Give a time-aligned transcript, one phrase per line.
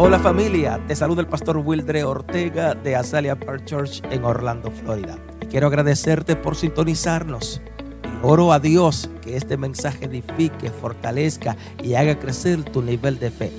[0.00, 5.18] Hola familia, te saluda el pastor Wildre Ortega de Azalea Park Church en Orlando, Florida.
[5.50, 7.60] Quiero agradecerte por sintonizarnos.
[8.04, 13.32] Y oro a Dios que este mensaje edifique, fortalezca y haga crecer tu nivel de
[13.32, 13.50] fe.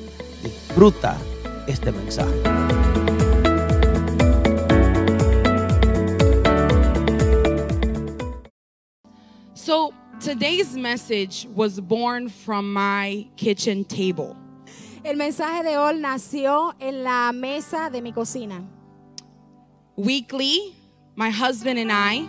[0.41, 1.17] Disfruta
[1.67, 2.31] este mensaje.
[9.55, 14.37] So, today's message was born from my kitchen table.
[15.03, 18.63] El mensaje de hoy nació en la mesa de mi cocina.
[19.95, 20.75] Weekly,
[21.15, 22.27] my husband and I,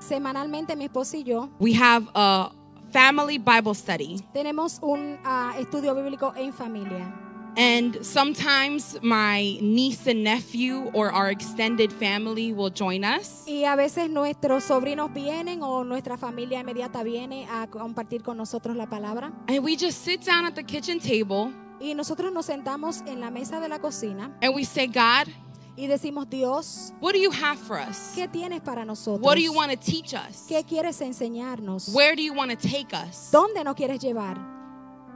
[0.00, 2.50] Semanalmente mi esposo y yo we have a
[2.90, 4.20] family Bible study.
[4.34, 7.10] tenemos un ah, estudio bíblico en familia.
[7.56, 13.44] And sometimes my niece and nephew or our extended family will join us.
[13.46, 18.76] Y a veces nuestros sobrinos vienen o nuestra familia inmediata viene a compartir con nosotros
[18.76, 19.32] la palabra.
[19.48, 23.30] And we just sit down at the kitchen table Y nosotros nos sentamos en la
[23.30, 25.28] mesa de la cocina and we say, God,
[25.76, 28.12] y decimos, Dios, what do you have for us?
[28.14, 29.26] ¿qué tienes para nosotros?
[29.26, 30.46] What do you want to teach us?
[30.48, 31.88] ¿Qué quieres enseñarnos?
[31.92, 33.30] Where do you want to take us?
[33.32, 34.53] ¿Dónde nos quieres llevar?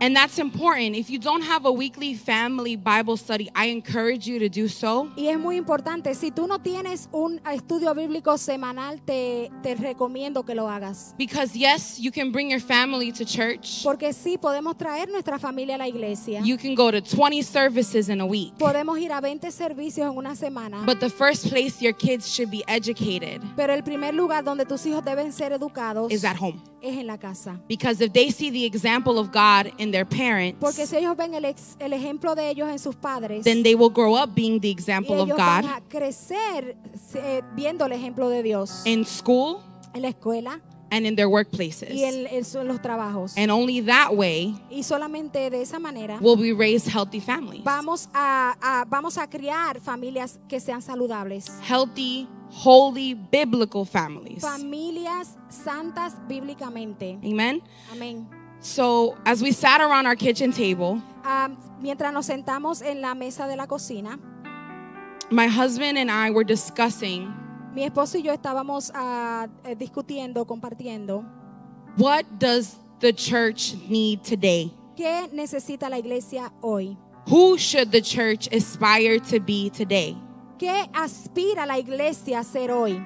[0.01, 0.95] And that's important.
[0.95, 5.09] If you don't have a weekly family Bible study, I encourage you to do so.
[5.17, 10.45] Y es muy importante, si tú no tienes un estudio bíblico semanal, te, te recomiendo
[10.45, 11.15] que lo hagas.
[11.19, 13.83] Because yes, you can bring your family to church.
[13.83, 16.43] Porque sí, podemos traer nuestra familia a la iglesia.
[16.45, 18.55] You can go to 20 services in a week.
[18.57, 20.85] Podemos ir a 20 servicios en una semana.
[20.87, 24.87] But the first place your kids should be educated Pero el primer lugar donde tus
[24.87, 26.61] hijos deben ser educados is at home.
[26.81, 27.61] es en la casa.
[27.69, 31.35] Because if they see the example of God in their parents, Porque si ellos ven
[31.35, 34.61] el, ex- el ejemplo de ellos en sus padres, then they will grow up being
[34.61, 36.77] the y example of ellos van God a crecer
[37.15, 39.59] eh, viendo el ejemplo de Dios in school
[39.95, 41.91] en la escuela and in their workplaces.
[41.93, 43.37] y en, en su- en los trabajos.
[43.37, 47.63] And only that way Y solamente de esa manera will we raise healthy families.
[47.65, 51.47] vamos a, a- vamos a criar familias que sean saludables.
[51.63, 52.27] Healthy,
[52.65, 54.41] holy, biblical families.
[54.41, 57.19] Familias santas bíblicamente.
[57.23, 57.63] Amen.
[57.93, 58.27] Amén.
[58.61, 61.49] So, as we sat around our kitchen table, Ah,
[61.81, 64.19] mientras nos sentamos en la mesa de la cocina,
[65.31, 67.33] my husband and I were discussing
[67.75, 71.25] mi esposo y yo estábamos eh, discutiendo, compartiendo
[71.99, 74.73] what does the church need today?
[74.97, 76.97] qué necesita la iglesia hoy.
[77.29, 80.17] Who should the church aspire to be today?
[80.59, 83.01] ¿Qué aspira la iglesia a ser hoy?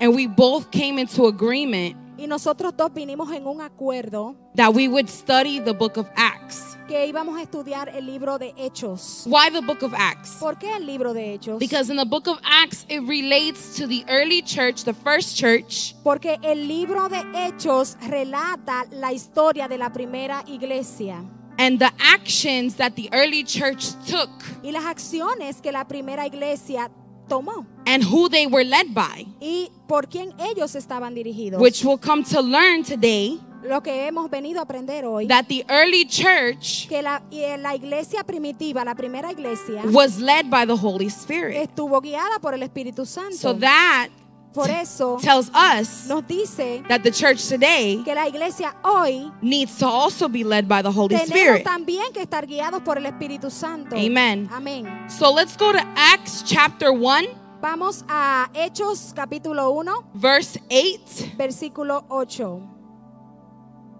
[0.00, 4.88] And we both came into agreement Y nosotros dos vinimos en un acuerdo that we
[4.88, 6.76] would study the book of Acts.
[6.86, 9.24] que íbamos a estudiar el libro de Hechos.
[9.26, 10.36] Why the book of Acts?
[10.38, 11.58] ¿Por qué el libro de Hechos?
[11.58, 15.94] Because in the book of Acts, it relates to the early church, the first church,
[16.04, 21.24] Porque el libro de Hechos relata la historia de la primera iglesia
[21.58, 24.30] and the actions that the early church took
[24.62, 26.90] y las acciones que la primera iglesia
[27.30, 31.60] tomó and who they were led by, y por quién ellos estaban dirigidos.
[31.62, 35.64] which we'll come to learn today Lo que hemos venido a aprender hoy, that the
[35.68, 41.08] early church que la, la iglesia primitiva, la primera iglesia, was led by the Holy
[41.08, 41.56] Spirit.
[41.56, 43.36] estuvo guiada por el Espíritu Santo.
[43.36, 44.08] So that
[44.52, 49.78] por eso tells us nos dice that the church today que la iglesia hoy needs
[49.78, 51.64] to also be led by the Holy Spirit.
[51.64, 53.96] también que estar guiados por el Espíritu Santo.
[53.96, 54.48] Amen.
[54.52, 54.86] Amén.
[55.08, 57.28] So let's go to Acts chapter 1,
[57.62, 61.34] Vamos a Hechos capítulo 1, verse 8.
[61.36, 62.60] versículo 8.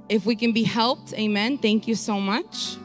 [0.08, 1.58] If we can be helped, amen.
[1.58, 2.76] Thank you so much.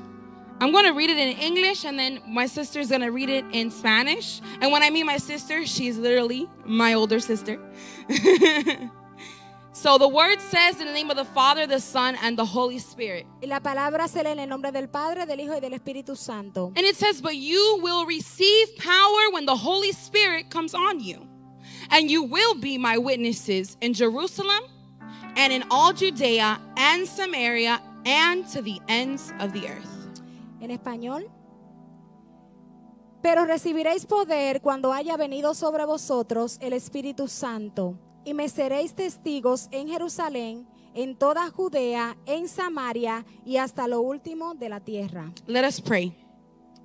[0.62, 3.44] I'm going to read it in English and then my sister's going to read it
[3.52, 4.42] in Spanish.
[4.62, 7.60] And when I mean my sister, she's literally my older sister.
[9.74, 12.80] so the word says in the name of the Father, the Son, and the Holy
[12.80, 13.26] Spirit.
[13.42, 16.16] Y la palabra se lee en el nombre del Padre, del Hijo y del Espíritu
[16.16, 16.72] Santo.
[16.78, 21.28] And it says, But you will receive power when the Holy Spirit comes on you.
[21.92, 24.64] And you will be my witnesses in Jerusalem
[25.36, 29.95] and in all Judea and Samaria and to the ends of the earth.
[30.60, 31.30] En español.
[33.22, 39.68] Pero recibiréis poder cuando haya venido sobre vosotros el Espíritu Santo, y me seréis testigos
[39.72, 45.32] en Jerusalén, en toda Judea, en Samaria y hasta lo último de la tierra.
[45.48, 46.16] Let us pray.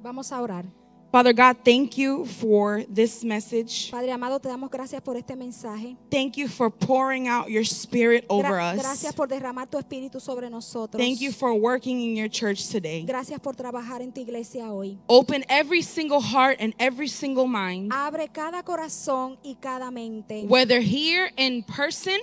[0.02, 0.79] Vamos a orar.
[1.12, 3.90] Father God, thank you for this message.
[3.90, 5.96] Padre amado, te damos gracias por este mensaje.
[6.08, 8.80] Thank you for pouring out your spirit over Gra- us.
[8.80, 11.00] Gracias por derramar tu espíritu sobre nosotros.
[11.02, 13.02] Thank you for working in your church today.
[13.04, 14.98] Gracias por trabajar en tu iglesia hoy.
[15.08, 20.44] Open every single heart and every single mind, Abre cada corazón y cada mente.
[20.46, 22.18] whether here in person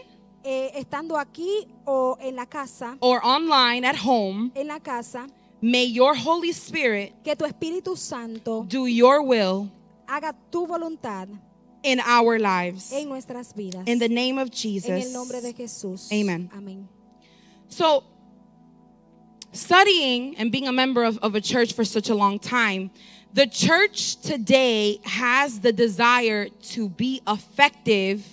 [0.50, 5.28] Eh, estando aquí o en la casa, or online at home, en la casa,
[5.62, 9.72] May your Holy Spirit que tu Espíritu Santo do your will
[10.08, 11.28] haga tu voluntad
[11.84, 12.92] in our lives.
[12.94, 13.88] en nuestras vidas.
[13.88, 15.06] In the name of en Jesus.
[15.06, 16.12] el nombre de Jesús.
[16.12, 16.50] Amen.
[16.56, 16.88] Amén.
[17.70, 18.04] So,
[19.52, 22.92] studying and being a member of, of a church for such a long time,
[23.34, 28.24] the church today has the desire to be effective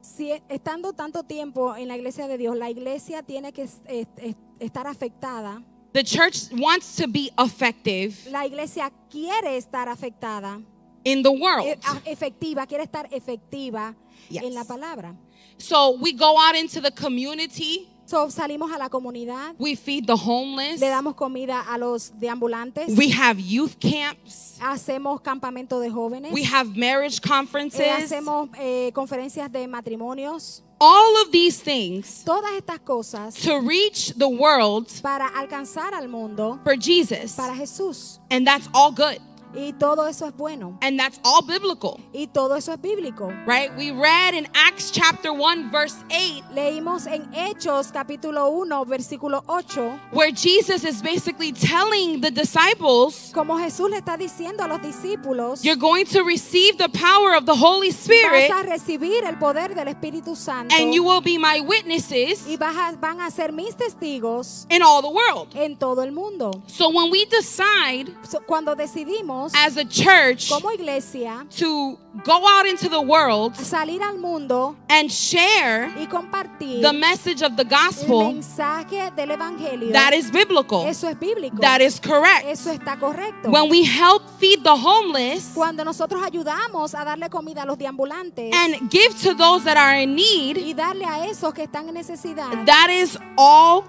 [0.00, 4.06] Si estando tanto tiempo en la iglesia de Dios, la iglesia tiene que es- es-
[4.16, 5.62] es- estar afectada.
[5.98, 10.62] The church wants to be effective La iglesia quiere estar afectada,
[11.02, 11.66] in the world.
[11.66, 13.96] e- a- efectiva, quiere estar efectiva
[14.30, 14.44] Yes.
[14.44, 15.16] en la palabra.
[15.58, 20.14] So we go out into the community, So, salimos a la comunidad, we feed the
[20.16, 26.30] homeless, le damos comida a los deambulantes, we have youth camps, hacemos campamento de jóvenes,
[26.32, 27.86] we have marriage eh, conferences.
[28.04, 30.62] hacemos eh, conferencias de matrimonios.
[30.80, 36.58] All of these things Todas estas cosas to reach the world para alcanzar al mundo
[36.62, 37.34] for Jesus.
[37.34, 38.20] para Jesús.
[38.30, 39.18] And that's all good.
[39.54, 40.78] Y todo eso es bueno.
[40.82, 41.98] And that's all biblical.
[42.12, 43.32] Y todo eso es bíblico.
[43.46, 43.70] Right?
[43.76, 49.98] We read in Acts chapter 1, verse 8, Leímos en Hechos capítulo 1, versículo 8,
[50.12, 55.62] where Jesus is basically telling the disciples, como Jesús le está diciendo a los discípulos,
[55.62, 59.74] You're going to receive the power of the Holy Spirit, vas a recibir el poder
[59.74, 63.52] del Espíritu Santo and you will be my witnesses y vas a- van a ser
[63.52, 65.48] mis testigos in all the world.
[65.56, 66.50] en todo el mundo.
[66.66, 72.66] So when we decide So, cuando decidimos as a church como iglesia to go out
[72.66, 77.68] into the world salir al mundo and share y compartir the message of the el
[77.68, 80.86] gospel, mensaje del Evangelio, that is biblical.
[80.86, 81.60] eso es bíblico.
[81.60, 82.46] That is correct.
[82.46, 83.50] Eso está correcto.
[83.50, 88.52] When we help feed the homeless Cuando nosotros ayudamos a darle comida a los deambulantes
[88.54, 91.94] and give to those that are in need, y darle a esos que están en
[91.94, 93.84] necesidad, that is all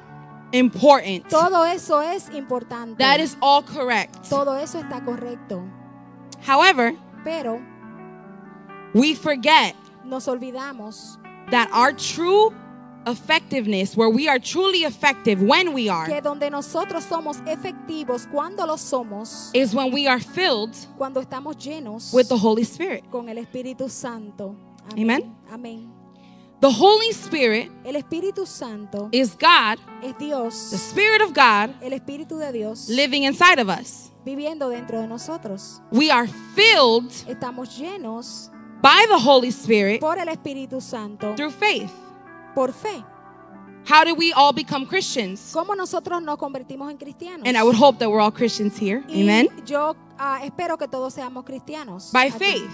[0.52, 1.28] important.
[1.30, 2.98] todo eso es importante.
[2.98, 4.30] That is all correct.
[4.30, 5.62] todo eso está correcto.
[6.46, 6.94] However,
[7.24, 7.60] Pero
[8.94, 9.76] we forget
[10.06, 11.18] nos olvidamos
[11.52, 12.52] that our true
[13.06, 18.66] effectiveness, where we are truly effective when we are, que donde nosotros somos efectivos, cuando
[18.66, 23.04] lo somos, is when we are filled cuando estamos llenos with the Holy Spirit.
[23.12, 24.56] con el Espíritu Santo.
[24.98, 25.36] Amen.
[25.52, 25.99] Amén.
[26.62, 32.38] The Holy Spirit El Espíritu Santo is God, es the Spirit of God, el Espíritu
[32.38, 34.12] de Dios living inside of us.
[34.26, 35.82] viviendo dentro de nosotros.
[35.92, 38.52] We are filled Estamos llenos
[38.82, 41.92] by the Holy Spirit por el Espíritu Santo through faith.
[42.54, 43.06] por fe.
[43.86, 45.52] How do we all become Christians?
[45.54, 47.48] ¿Cómo nosotros nos convertimos en cristianos?
[47.48, 49.02] And I would hope that we're all Christians here.
[49.08, 49.48] Y Amen.
[49.66, 52.12] yo ah, espero que todos seamos cristianos.
[52.12, 52.38] By aquí.
[52.38, 52.70] faith.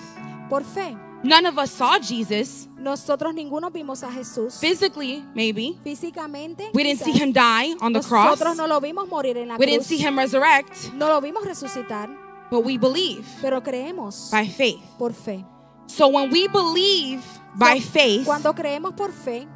[0.49, 0.97] Por fe.
[1.25, 5.75] None of us saw Jesus Nosotros ninguno vimos a Jesús physically, maybe.
[5.83, 6.69] físicamente.
[6.73, 8.39] We didn't see him die on the cross.
[8.39, 11.43] Nosotros no lo vimos morir en la We didn't see him resurrect, No lo vimos
[11.43, 12.09] resucitar,
[12.51, 14.79] but we believe pero creemos by faith.
[14.99, 15.43] por fe.
[15.87, 17.23] So when we believe
[17.55, 19.47] by So, faith, Cuando creemos por fe,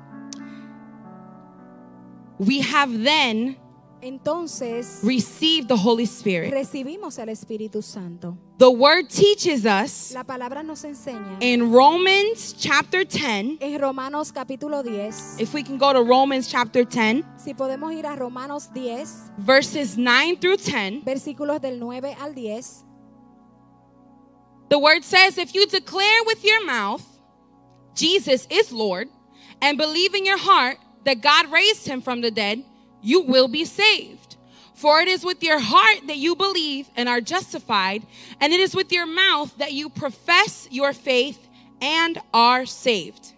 [2.39, 3.57] we have then
[4.01, 6.51] entonces received the Holy Spirit.
[6.51, 8.37] recibimos el Espíritu Santo.
[8.59, 13.59] The word teaches us La palabra nos enseña in Romans chapter 10.
[13.61, 15.39] en Romanos capítulo 10.
[15.39, 19.97] If we can go to Romans chapter 10, Si podemos ir a Romanos 10, verses
[19.97, 22.83] 9 through 10, versículos del 9 al 10.
[24.67, 27.05] the word says, If you declare with your mouth
[27.95, 29.07] Jesus is Lord
[29.61, 32.65] and believe in your heart that God raised him from the dead,
[33.01, 34.28] you will be saved.
[34.79, 38.03] For it is with your heart that you believe and are justified,
[38.39, 41.49] and it is with your mouth that you profess your faith
[41.81, 43.33] and are saved.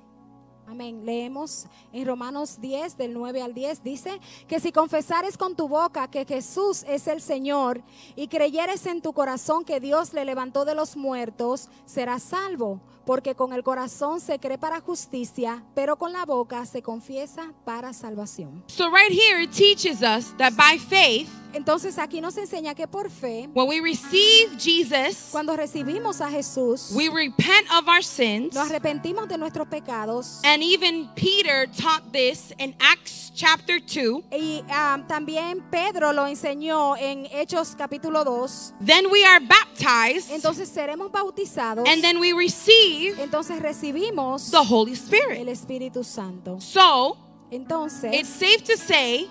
[0.71, 1.05] Amén.
[1.05, 6.09] Leemos en Romanos 10, del 9 al 10, dice que si confesares con tu boca
[6.09, 7.81] que Jesús es el Señor
[8.15, 12.79] y creyeres en tu corazón que Dios le levantó de los muertos, serás salvo.
[13.05, 17.91] Porque con el corazón se cree para justicia, pero con la boca se confiesa para
[17.91, 18.63] salvación.
[18.67, 23.09] So, right here, it teaches us that by faith, Entonces aquí nos enseña que por
[23.09, 28.53] fe, when we receive Jesus, cuando recibimos a Jesús, we repent of our sins.
[28.53, 30.39] nos arrepentimos de nuestros pecados.
[30.45, 34.23] And even Peter taught this in Acts chapter 2.
[34.31, 38.73] Y ah, también Pedro lo enseñó en Hechos capítulo 2.
[38.81, 41.87] Then we are baptized, Entonces seremos bautizados.
[41.87, 45.47] and then we receive Entonces recibimos the Holy el Spirit.
[45.47, 46.59] Espíritu Santo.
[46.59, 47.17] So
[47.51, 49.27] Entonces it's safe to say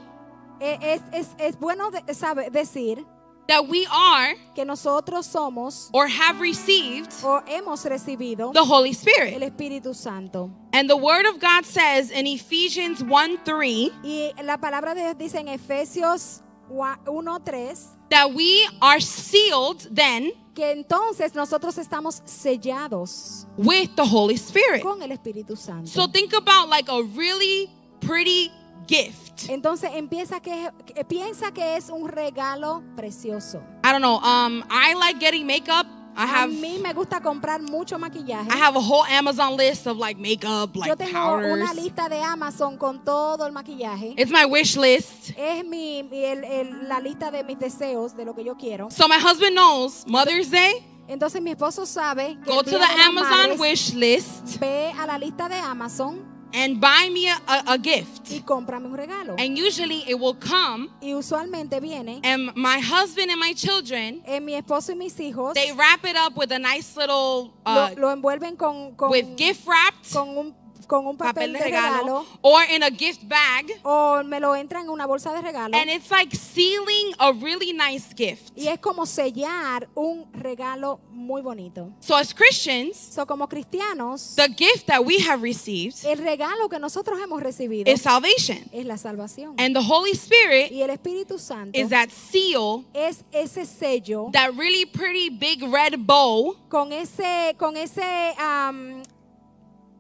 [0.60, 3.04] eh, es, es- es bueno de- sabe- decir
[3.50, 9.34] that we are que nosotros somos or have received o hemos recibido the Holy Spirit.
[9.34, 9.42] el.
[9.42, 10.50] Espíritu Santo.
[10.72, 15.18] And the Word of God says in Ephesians 1 3, Y la palabra de Dios
[15.18, 23.94] dice en Efesios 1.3, that we are sealed then que entonces nosotros estamos sellados with
[23.96, 24.82] the Holy Spirit.
[24.82, 25.86] con el Espíritu Santo.
[25.90, 27.68] So think about like a really
[28.00, 28.50] pretty
[28.88, 29.48] gift.
[29.48, 33.62] Entonces empieza que, que- piensa que es un regalo precioso.
[33.84, 34.16] I don't know.
[34.18, 35.86] Um, I like getting makeup.
[36.16, 38.48] I A have mí me gusta comprar mucho maquillaje.
[38.50, 41.52] I have a whole Amazon list of like makeup, Yo like tengo powders.
[41.52, 44.14] una lista de Amazon con todo el maquillaje.
[44.18, 45.30] It's my wish list.
[45.36, 48.90] Es mi, el- el- la lista de mis deseos, de lo que yo quiero.
[48.90, 50.84] So my husband knows Mother's Day.
[51.06, 55.16] Entonces mi esposo sabe que Go to the Amazon madres wish list ve a la
[55.16, 56.20] lista de Amazon
[56.52, 58.30] and buy me a, a, a gift.
[58.30, 59.36] y cómprame un regalo.
[59.38, 64.44] And usually it will come, Y usualmente viene and my husband and my children en
[64.44, 67.94] mi esposo y mis hijos they wrap it up with a nice little lo, uh,
[67.96, 70.54] lo envuelven con, con, with gift wrapped con un,
[70.90, 73.70] con un papel papel de regalo regalo or in a gift bag.
[73.84, 75.76] o me lo entran en una bolsa de regalo.
[75.76, 78.50] And it's like sealing a really nice gift.
[78.56, 81.92] Y es como sellar un regalo muy bonito.
[82.00, 86.80] So as Christians, So, como cristianos, the gift that we have received el regalo que
[86.80, 88.58] nosotros hemos recibido is salvation.
[88.72, 89.54] es la salvación.
[89.58, 94.56] And the Holy Spirit Y el Espíritu Santo is that seal, es ese sello that
[94.56, 99.02] really pretty big red bow con ese, con ese am,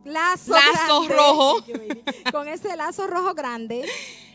[0.04, 1.64] lazo, Lazo grande, rojo.
[2.32, 3.84] con ese lazo rojo grande.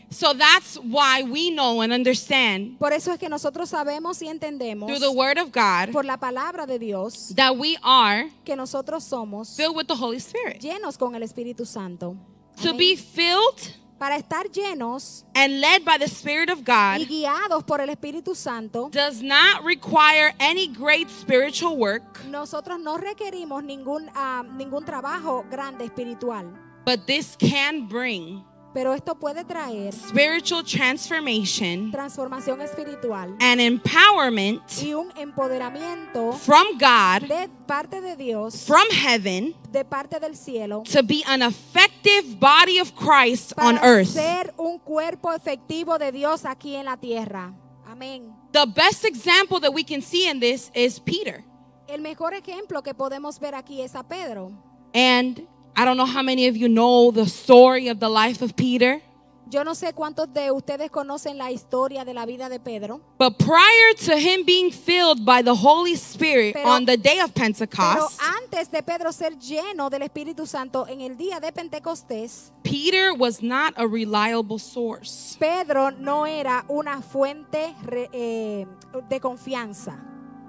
[0.08, 4.86] So that's why we know and understand Por eso es que nosotros sabemos y entendemos
[4.86, 9.02] through the Word of God por la palabra de Dios that we are que nosotros
[9.02, 10.60] somos filled with the Holy Spirit.
[10.60, 12.16] llenos con el Espíritu Santo.
[12.62, 12.76] To Amén.
[12.78, 17.80] be filled Para estar llenos and led by the Spirit of y God guiados por
[17.80, 24.44] el Espíritu Santo, does not require any great spiritual work, nosotros no requerimos ningún, ah,
[24.56, 26.44] ningún trabajo grande espiritual,
[26.84, 28.44] but this can bring
[28.76, 37.26] pero esto puede traer spiritual transformation transformación espiritual and empowerment y un empoderamiento from God,
[37.26, 42.78] de parte de Dios, from heaven, de parte del cielo, to be an effective body
[42.78, 44.08] of Christ on para earth.
[44.08, 47.54] ser un cuerpo efectivo de Dios aquí en la tierra.
[47.86, 48.30] Amén.
[48.52, 51.42] The best example that we can see in this is Peter.
[51.88, 54.52] El mejor ejemplo que podemos ver aquí es a Pedro.
[54.92, 58.56] And I don't know how many of you know the story of the life of
[58.56, 59.00] Peter,
[59.48, 63.38] Yo no sé cuántos de ustedes conocen la historia de la vida de Pedro, but
[63.38, 68.18] prior to him being filled by the Holy Spirit Pero- on the day of Pentecost,
[68.18, 73.12] pero antes de Pedro ser lleno del Espíritu Santo en el día de Pentecostés, Peter
[73.14, 75.36] was not a reliable source.
[75.38, 78.66] Pedro no era una fuente re- eh,
[79.08, 79.96] de confianza.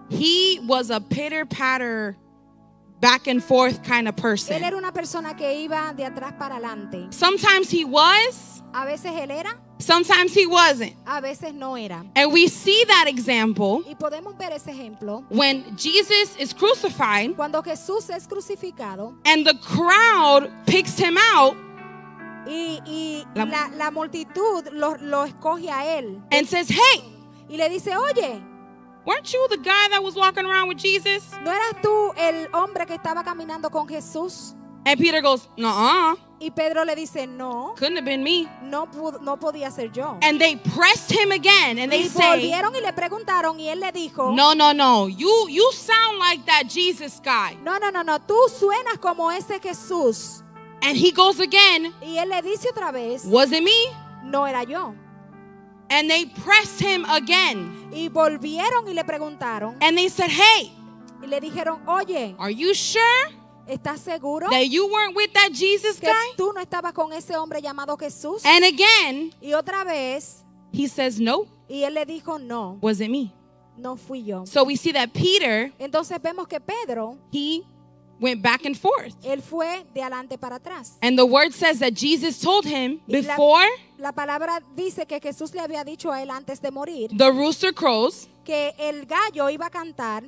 [0.09, 2.17] He was a pitter patter,
[2.99, 4.63] back and forth kind of Él person.
[4.63, 7.07] era una persona que iba de atrás para adelante.
[7.11, 10.93] Sometimes he was, A veces él era, sometimes he wasn't.
[11.05, 12.03] a veces no era.
[12.15, 17.61] And we see that example Y podemos ver ese ejemplo when Jesus is crucified cuando
[17.63, 21.55] Jesús es crucificado and the crowd picks him out
[22.47, 27.03] y, y La- la, la multitud lo, lo escoge a él and says, Hey,
[27.49, 28.41] y le dice, oye,
[29.07, 31.23] weren't you the guy that was walking around with Jesus?
[31.43, 34.53] ¿no eras tú el hombre que estaba caminando con Jesús?
[34.85, 38.47] And Peter goes, Nuh-uh, Y Pedro le dice, no, couldn't have been me.
[38.61, 38.87] no,
[39.21, 40.17] no podía ser yo.
[40.21, 43.79] And they pressed him again and they Y say, volvieron y le preguntaron y él
[43.79, 45.07] le dijo, No, no, no.
[45.09, 47.57] You you sound like that Jesus guy.
[47.63, 50.43] no, no, no, no, tú suenas como ese Jesús.
[50.83, 53.71] And he goes again, Y él le dice otra vez, Was it me?
[54.23, 54.93] no era yo.
[55.89, 57.89] And they pressed him again.
[57.93, 60.71] Y volvieron y le preguntaron And they said, Hey,
[61.23, 63.01] y le dijeron, oye, are you sure
[63.67, 66.35] ¿estás seguro that you weren't with that Jesus que guy?
[66.37, 68.45] tú no estabas con ese hombre llamado Jesús?
[68.45, 73.09] And again, Y otra vez, he says, No, y él le dijo, no, was it
[73.09, 73.33] me?
[73.77, 74.45] no fui yo.
[74.45, 77.63] So we see that Peter, Entonces vemos que Pedro, he
[78.19, 79.13] went back and forth.
[79.23, 80.97] él fue de adelante para atrás.
[81.01, 83.67] And the word says that Jesus told him before
[83.97, 87.73] La palabra dice que Jesús le había dicho a él antes de morir the rooster
[87.73, 90.23] crows que el gallo iba a cantar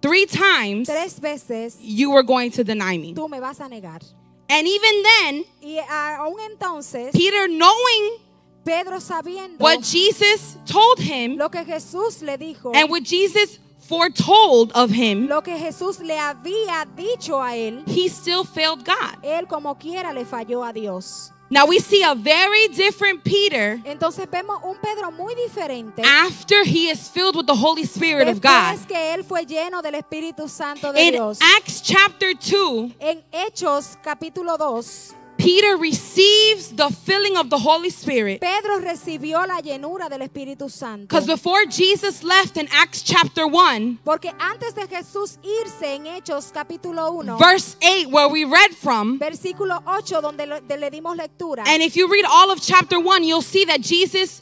[0.00, 3.12] three times, tres veces, you were going to deny me.
[3.12, 4.00] tú me vas a negar.
[4.48, 8.18] And even then, Y aún entonces, Peter, knowing
[8.64, 14.72] Pedro sabiendo what Jesus told him lo que Jesús le dijo, and what Jesus foretold
[14.74, 19.22] of him, lo que Jesús le había dicho a él, he still failed God.
[19.22, 21.32] él como quiera le falló a Dios.
[21.48, 26.02] Now we see a very different Peter Entonces vemos un Pedro muy diferente.
[26.04, 28.72] after he is filled with the Holy Spirit of God.
[28.74, 31.38] Después que él fue lleno del Espíritu Santo de In Dios.
[31.56, 38.40] Acts chapter 2, En Hechos capítulo 2, Peter receives the filling of the Holy Spirit.
[38.40, 41.02] Pedro recibió la llenura del Espíritu Santo.
[41.06, 46.50] Because before Jesus left in Acts chapter 1, Porque antes de Jesús irse en Hechos
[46.52, 51.62] capítulo 1, verse 8, where we read from, versículo 8, donde de- le dimos lectura.
[51.66, 54.40] and if you read all of chapter 1, you'll see that Jesus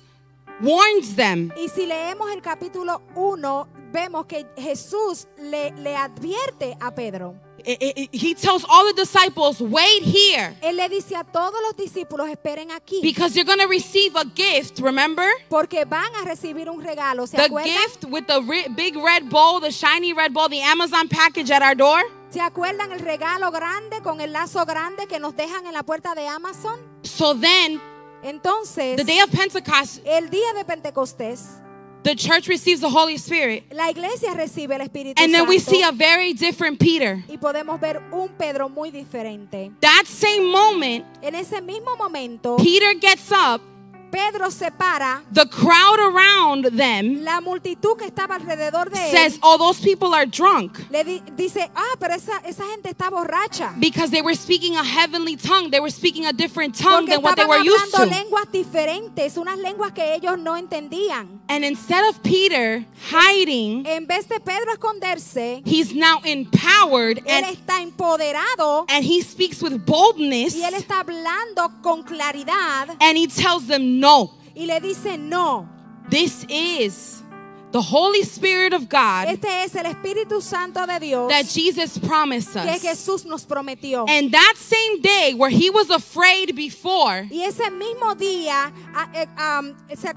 [0.63, 1.53] warns them.
[1.57, 7.35] Y si leemos el capítulo 1, vemos que Jesús le, le advierte a Pedro.
[7.67, 11.55] I- I- I- He tells all the disciples, wait here, Él le dice a todos
[11.63, 15.27] los discípulos, esperen aquí, because you're going to receive a gift, remember?
[15.49, 17.27] porque van a recibir un regalo.
[17.27, 17.73] ¿Se The acuerdan?
[17.73, 21.63] gift with the ri- big red bowl, the shiny red bowl, the Amazon package at
[21.63, 22.03] our door.
[22.31, 26.15] ¿Se acuerdan el regalo grande con el lazo grande que nos dejan en la puerta
[26.15, 26.79] de Amazon?
[27.03, 27.81] So then,
[28.25, 31.61] Entonces, the day of Pentecost, el día de Pentecostés,
[32.05, 33.65] the church receives the Holy Spirit.
[33.73, 37.25] la iglesia recibe el Espíritu And then we see a very different Peter.
[37.29, 39.73] y podemos ver un Pedro muy diferente.
[39.81, 43.61] That same moment, En ese mismo momento, Peter gets up,
[44.15, 49.41] Pedro se para, the crowd around them la multitud que estaba alrededor de says, él
[49.43, 53.75] Oh, those people are drunk le di- dice, ah, pero esa, esa gente está borracha.
[53.81, 55.71] because they were speaking a heavenly tongue.
[55.71, 58.05] They were speaking a different tongue Porque than what they were used to.
[58.07, 61.41] lenguas diferentes, unas lenguas que ellos no entendían.
[61.49, 67.47] And instead of Peter hiding, En vez de Pedro esconderse, he's now empowered él and,
[67.47, 73.27] está empoderado and he speaks with boldness y él está hablando con claridad and he
[73.27, 75.67] tells them, No, y le dice, no,
[76.11, 77.24] this is
[77.75, 82.53] the Holy Spirit of God este es el Espíritu Santo de Dios that Jesus promised
[82.53, 82.83] que us.
[82.83, 84.05] Jesús nos prometió.
[84.09, 88.73] And that same day where he was afraid before, Y ese mismo día,
[89.13, 89.27] eh,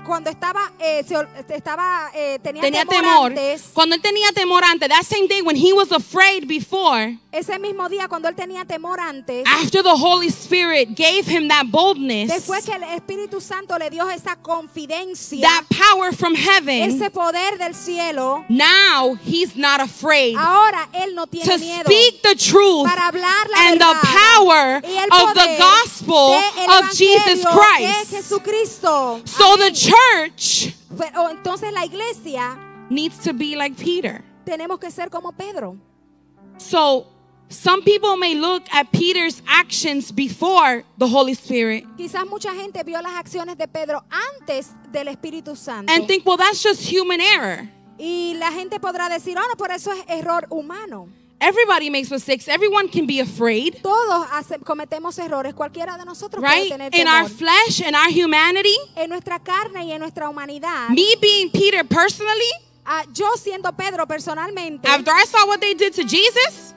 [0.06, 3.32] cuando estaba, eh, se ol- estaba, eh, tenía, tenía temor temor.
[3.32, 7.58] antes, Cuando él tenía temor antes, that same day when he was afraid before, ese
[7.58, 12.30] mismo día cuando él tenía temor antes, after the Holy Spirit gave him that boldness,
[12.30, 17.47] después que el Espíritu Santo le dio esa confidencia, that power from heaven, ese poder
[17.58, 22.88] del cielo, now he's not afraid ahora él no tiene to miedo speak the truth
[22.88, 28.12] para hablar la and the power y el of the gospel of Jesus de Christ.
[28.12, 29.22] Jesucristo.
[29.26, 32.58] So the church Pero entonces la iglesia
[32.90, 34.24] needs to be like Peter.
[34.46, 35.78] tenemos que ser como Pedro.
[36.58, 37.08] So
[37.50, 43.02] some people may look at Peter's actions before the Holy Spirit Quizás mucha gente vio
[43.02, 45.92] las acciones de Pedro antes del Espíritu Santo.
[45.92, 47.68] and think, well, that's just human error.
[48.00, 51.10] y la gente podrá decir, oh, no, por eso es error humano.
[51.40, 52.48] Everybody makes mistakes.
[52.48, 54.26] Everyone can be afraid, Todos
[54.64, 56.68] cometemos errores, cualquiera de nosotros right?
[56.68, 57.02] puede tener temor.
[57.02, 58.76] In our flesh, in our humanity.
[58.96, 60.90] en nuestra carne y en nuestra humanidad.
[60.90, 62.50] Me being Peter personally,
[62.86, 66.74] ah, yo siendo Pedro personalmente, after I saw what they did to Jesus,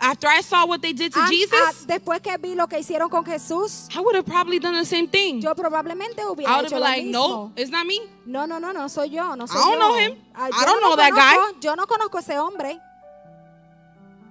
[0.00, 2.78] after I saw what they did to ah, ah, Jesus, después que vi lo que
[2.78, 5.40] hicieron con Jesús, I would have probably done the same thing.
[5.40, 7.12] yo probablemente I hubiera would have hecho been lo like, mismo.
[7.12, 8.00] no, it's not me.
[8.26, 9.78] No, no, no, no, soy yo, no soy I don't yo.
[9.78, 10.18] know him.
[10.34, 11.60] Ah, I don't no know lo that guy.
[11.60, 12.78] Yo no conozco ese hombre,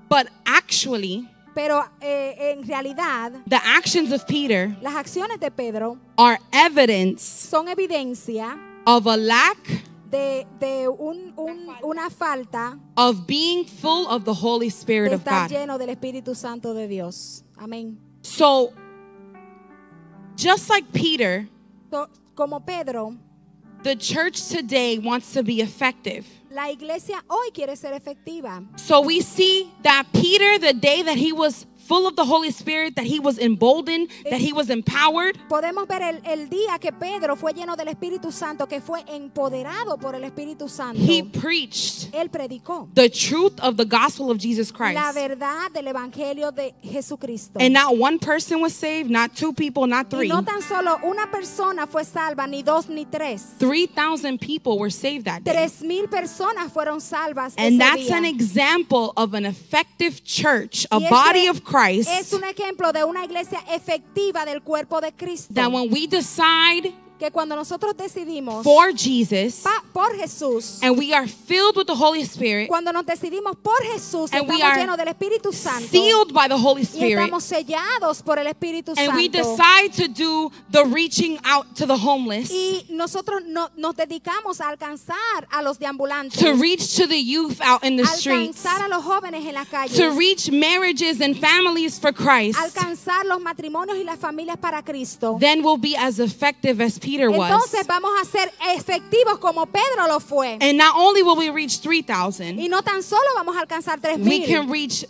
[0.09, 6.39] But actually, pero eh, en realidad the actions of Peter las acciones de Pedro are
[6.51, 9.57] evidence son evidencia of a lack
[10.13, 15.21] de, de un- un- una falta of being full of the Holy Spirit de of
[15.21, 15.57] estar God.
[15.57, 17.43] lleno del Espíritu Santo de Dios.
[17.57, 17.97] Amén.
[18.21, 18.71] So,
[20.35, 21.47] just like Peter,
[21.91, 23.15] To- Como Pedro,
[23.83, 26.25] the church today wants to be effective.
[26.49, 28.63] la iglesia hoy quiere ser efectiva.
[28.77, 32.95] So we see that Peter, the day that he was full of the Holy Spirit,
[32.95, 37.35] that he was emboldened, that he was empowered, Podemos ver el, el día que Pedro
[37.35, 40.99] fue lleno del Espíritu Santo, que fue empoderado por el Espíritu Santo.
[40.99, 44.95] he preached Él predicó the truth of the gospel of Jesus Christ.
[44.95, 45.15] la Christ.
[45.15, 47.59] verdad del Evangelio de Jesucristo.
[47.59, 50.27] And not one person was saved, not two people, not y three.
[50.29, 53.53] no tan solo una persona fue salva, ni dos ni tres.
[53.59, 55.53] 3,000 people were saved that day.
[55.53, 58.17] Tres mil personas fueron salvas And ese that's día.
[58.17, 63.23] an example of an effective church, a body of Es Christ, un ejemplo de una
[63.25, 65.53] iglesia efectiva del cuerpo de Cristo.
[65.53, 71.13] that when we decide que cuando nosotros decidimos for Jesus pa- por Jesús, and we
[71.13, 74.71] are filled with the Holy Spirit, cuando nos decidimos por Jesús, y And we estamos
[74.73, 78.47] are llenos del Espíritu Santo sealed by the Holy y Spirit, estamos sellados por el
[78.47, 79.55] Espíritu and we Santo.
[79.55, 84.69] decide to do the reaching out to the homeless, Y nosotros no- nos dedicamos a
[84.69, 88.87] alcanzar a los deambulantes, to reach to the youth out in the streets, alcanzar a
[88.89, 93.97] los jóvenes en la calle, to reach marriages and families for Christ, alcanzar los matrimonios
[93.97, 95.37] y las familias para Cristo.
[95.39, 97.49] then we'll be as effective as Peter was.
[97.51, 100.57] Entonces vamos a ser efectivos como Pedro lo fue.
[100.61, 104.17] And not only will we reach 3,000, Y no tan solo vamos a alcanzar tres
[104.17, 105.05] we mil, can reach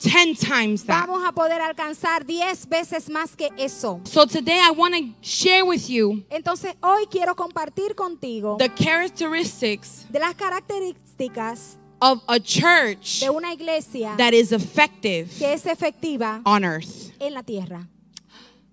[0.00, 1.06] 10 times that.
[1.08, 4.00] vamos a poder alcanzar 10 veces más que eso.
[4.04, 10.06] So today I want to share with you Entonces hoy quiero compartir contigo the characteristics
[10.08, 16.42] de las características of a church de una iglesia that is effective que es efectiva
[16.44, 17.10] on earth.
[17.18, 17.88] en la tierra.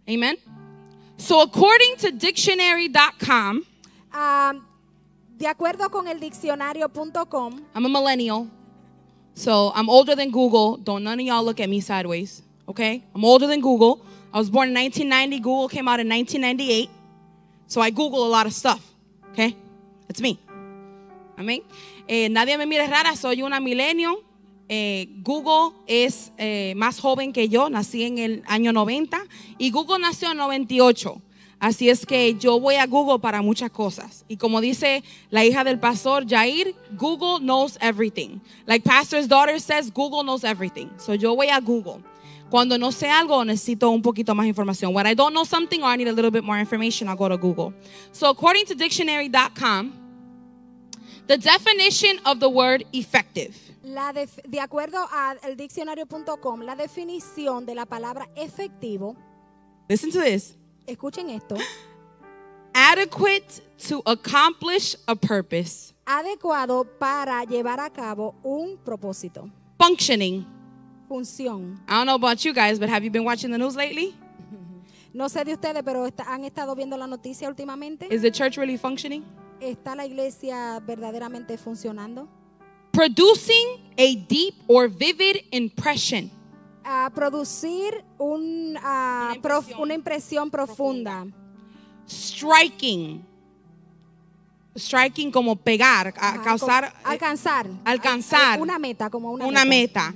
[0.08, 0.38] Amen.
[1.18, 3.64] So according to dictionary.com,
[4.12, 4.54] Ah,
[5.38, 8.48] de acuerdo con el diccionario.com, I'm a millennial.
[9.34, 10.78] So I'm older than Google.
[10.78, 12.42] Don't none of y'all look at me sideways.
[12.68, 13.04] Okay?
[13.14, 14.06] I'm older than Google.
[14.34, 15.40] I was born in 1990.
[15.42, 16.90] Google came out in 1998.
[17.68, 18.82] So I Google a lot of stuff.
[19.32, 19.56] Okay?
[20.08, 20.40] That's me.
[21.38, 21.62] Amén.
[22.08, 24.16] Eh, nadie me mire rara, soy una millennial.
[24.68, 29.22] Eh, Google es eh, más joven que yo, nací en el año 90
[29.58, 31.22] y Google nació en 98.
[31.60, 34.26] Así es que yo voy a Google para muchas cosas.
[34.28, 38.40] Y como dice la hija del pastor Jair, Google knows everything.
[38.66, 40.90] Like pastor's daughter says, Google knows everything.
[40.98, 42.04] So yo voy a Google.
[42.50, 44.94] Cuando no sé algo, necesito un poquito más información.
[44.94, 47.30] When I don't know something or I need a little bit more information, I'll go
[47.30, 47.74] to Google.
[48.12, 49.94] So according to dictionary.com,
[51.28, 57.76] the definition of the word effective la def- de acuerdo al diccionario.com, la definición de
[57.76, 59.16] la palabra efectivo,
[59.88, 60.56] Listen to this.
[60.88, 61.56] escuchen esto,
[62.74, 65.94] Adequate to accomplish a purpose.
[66.06, 70.46] adecuado para llevar a cabo un propósito, Functioning.
[71.08, 71.80] función.
[71.88, 74.14] I don't know about you guys, but have you been watching the news lately?
[75.14, 78.14] No sé de ustedes, pero está- han estado viendo la noticia últimamente.
[78.14, 79.24] Is the church really functioning?
[79.62, 82.28] ¿Está la iglesia verdaderamente funcionando?
[82.96, 86.32] Producing a deep or vivid impression.
[86.84, 91.26] A producir un, Una prof- impresión una impresión profunda.
[92.08, 93.26] Striking.
[94.78, 97.68] Striking como pegar, Ajá, causar co- alcanzar.
[97.86, 98.54] alcanzar.
[98.56, 100.14] Al- Una meta, como una, una meta.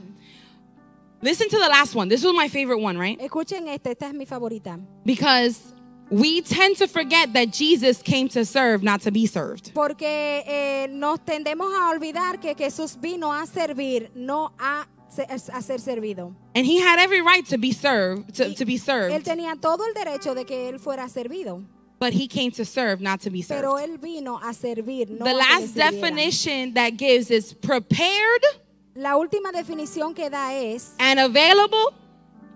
[1.21, 2.07] Listen to the last one.
[2.09, 3.19] This was my favorite one, right?
[3.19, 4.79] Escuchen esta, esta es mi favorita.
[5.03, 5.73] Because
[6.09, 9.71] we tend to forget that Jesus came to serve, not to be served.
[9.73, 14.87] Porque eh, nos tendemos a olvidar que Jesús vino a servir, no a,
[15.53, 16.33] a ser servido.
[16.55, 19.93] And he had every right to be served, to, to be Él tenía todo el
[19.93, 21.63] derecho de que él fuera servido,
[21.99, 23.61] But he came to serve, not to be served.
[23.61, 27.53] pero él vino a servir, no the a que le last definition that gives is
[27.53, 28.41] prepared
[28.95, 31.93] La última definición que da es and available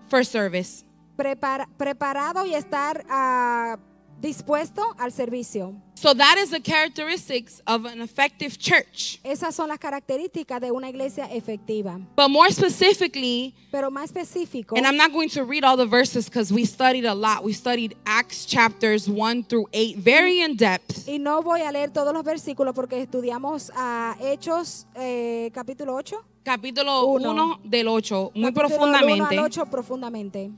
[0.07, 0.83] for service.
[1.23, 3.77] Prepara- preparado y estar ah,
[4.19, 5.73] dispuesto al servicio.
[5.95, 9.19] So that is the characteristics of an effective church.
[9.23, 11.97] Esas son las características de una iglesia efectiva.
[12.15, 16.25] But more specifically, Pero más específico, and I'm not going to read all the verses
[16.29, 17.43] because we studied a lot.
[17.43, 21.07] We studied Acts chapters 1 through 8 very in depth.
[21.07, 26.17] y no voy a leer todos los versículos porque estudiamos a Hechos eh, capítulo 8.
[26.43, 27.31] Capítulo Uno.
[27.31, 29.38] 1 del 8, muy capítulo del uno profundamente.
[29.38, 30.51] al 8 profundamente.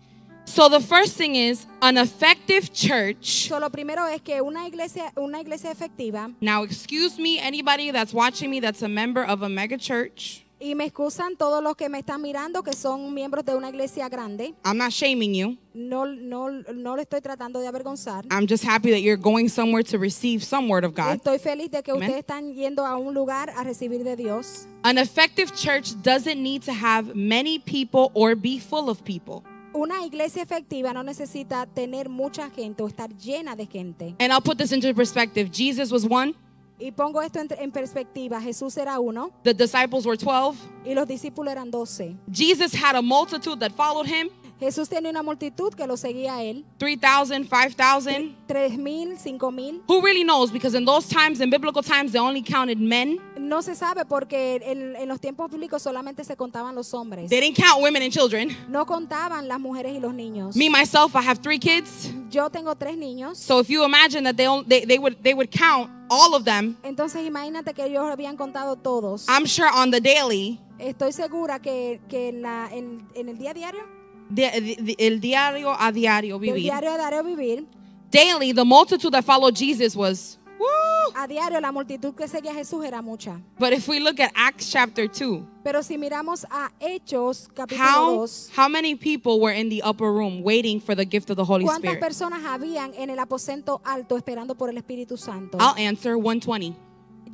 [0.46, 3.48] So the first thing is an effective church.
[3.50, 8.14] So, lo primero es que una iglesia, una iglesia efectiva, Now, excuse me, anybody that's
[8.14, 10.44] watching me that's a member of a mega church.
[10.58, 14.08] y me excusan todos los que me están mirando que son miembros de una iglesia
[14.08, 15.58] grande, I'm not shaming you.
[15.74, 18.26] no, no, no le estoy tratando de avergonzar.
[18.32, 21.18] I'm just happy that you're going somewhere to receive some word of God.
[21.18, 22.04] Estoy feliz de que Amen.
[22.10, 24.68] ustedes están yendo a un lugar a recibir de Dios.
[24.84, 29.44] An effective church doesn't need to have many people or be full of people.
[29.76, 34.16] Una iglesia efectiva no necesita tener mucha gente o estar llena de gente.
[34.20, 35.50] And I'll put this into perspective.
[35.52, 36.34] Jesus was one,
[36.80, 38.40] Y pongo esto en, en perspectiva.
[38.42, 40.58] Jesús era uno the disciples were 12.
[40.86, 42.16] y los discípulos eran doce.
[42.32, 46.44] Jesus had a multitude that followed him Jesús tenía una multitud que lo seguía a
[46.44, 46.64] él.
[46.78, 48.36] 3,000, 5,000.
[48.48, 49.82] Tres mil, cinco mil.
[49.88, 50.52] Who really knows?
[50.52, 53.20] Because in those times, in biblical times, they only counted men.
[53.38, 57.30] No se sabe porque en, en los tiempos bíblicos solamente se contaban los hombres.
[57.30, 58.56] They didn't count women and children.
[58.70, 60.56] No contaban las mujeres y los niños.
[60.56, 62.10] Me, myself, I have three kids.
[62.30, 63.38] Yo tengo tres niños.
[63.38, 66.76] So if you imagine that they, they, they, would, they would count all of them,
[66.84, 69.28] Entonces imagínate que ellos habían contado todos.
[69.28, 73.54] I'm sure on the daily, Estoy segura que, que en, la- en- en el día
[73.54, 73.82] diario,
[74.34, 76.56] the, the- el diario a diario vivir.
[76.64, 77.66] diario de diario vivir,
[78.12, 81.14] Daily, the multitude that followed Jesus was, woo.
[81.16, 83.42] a diario la multitud que seguía a Jesús era mucha.
[83.60, 88.16] But if we look at Acts chapter 2, Pero si miramos a Hechos capítulo how,
[88.22, 91.44] 2, how many people were in the upper room waiting for the gift of the
[91.44, 92.00] Holy ¿cuántas Spirit?
[92.00, 95.58] personas habían en el aposento alto esperando por el Espíritu Santo?
[95.60, 96.74] I'll answer 120.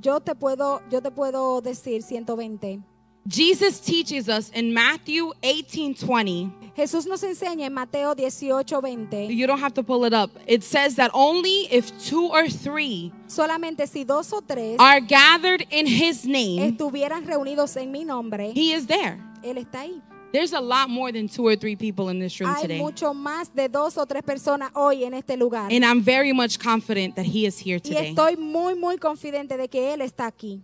[0.02, 2.80] Yo te puedo, yo te puedo decir 120.
[3.28, 6.52] Jesus teaches us in Matthew 18 20.
[6.76, 9.28] Jesús nos enseña en Mateo 18, 20.
[9.28, 10.32] You don't have to pull it up.
[10.48, 15.66] It says that only if two or three Solamente si dos o tres are gathered
[15.70, 19.20] in his name, estuvieran reunidos en mi nombre, he is there.
[19.44, 20.02] Él está ahí.
[20.32, 22.80] There's a lot more than two or three people in this room Hay today.
[22.80, 25.70] mucho más de dos o tres personas hoy en este lugar.
[25.70, 28.10] And I'm very much confident that He is here Y today.
[28.16, 30.62] estoy muy, muy confidente de que Él está aquí.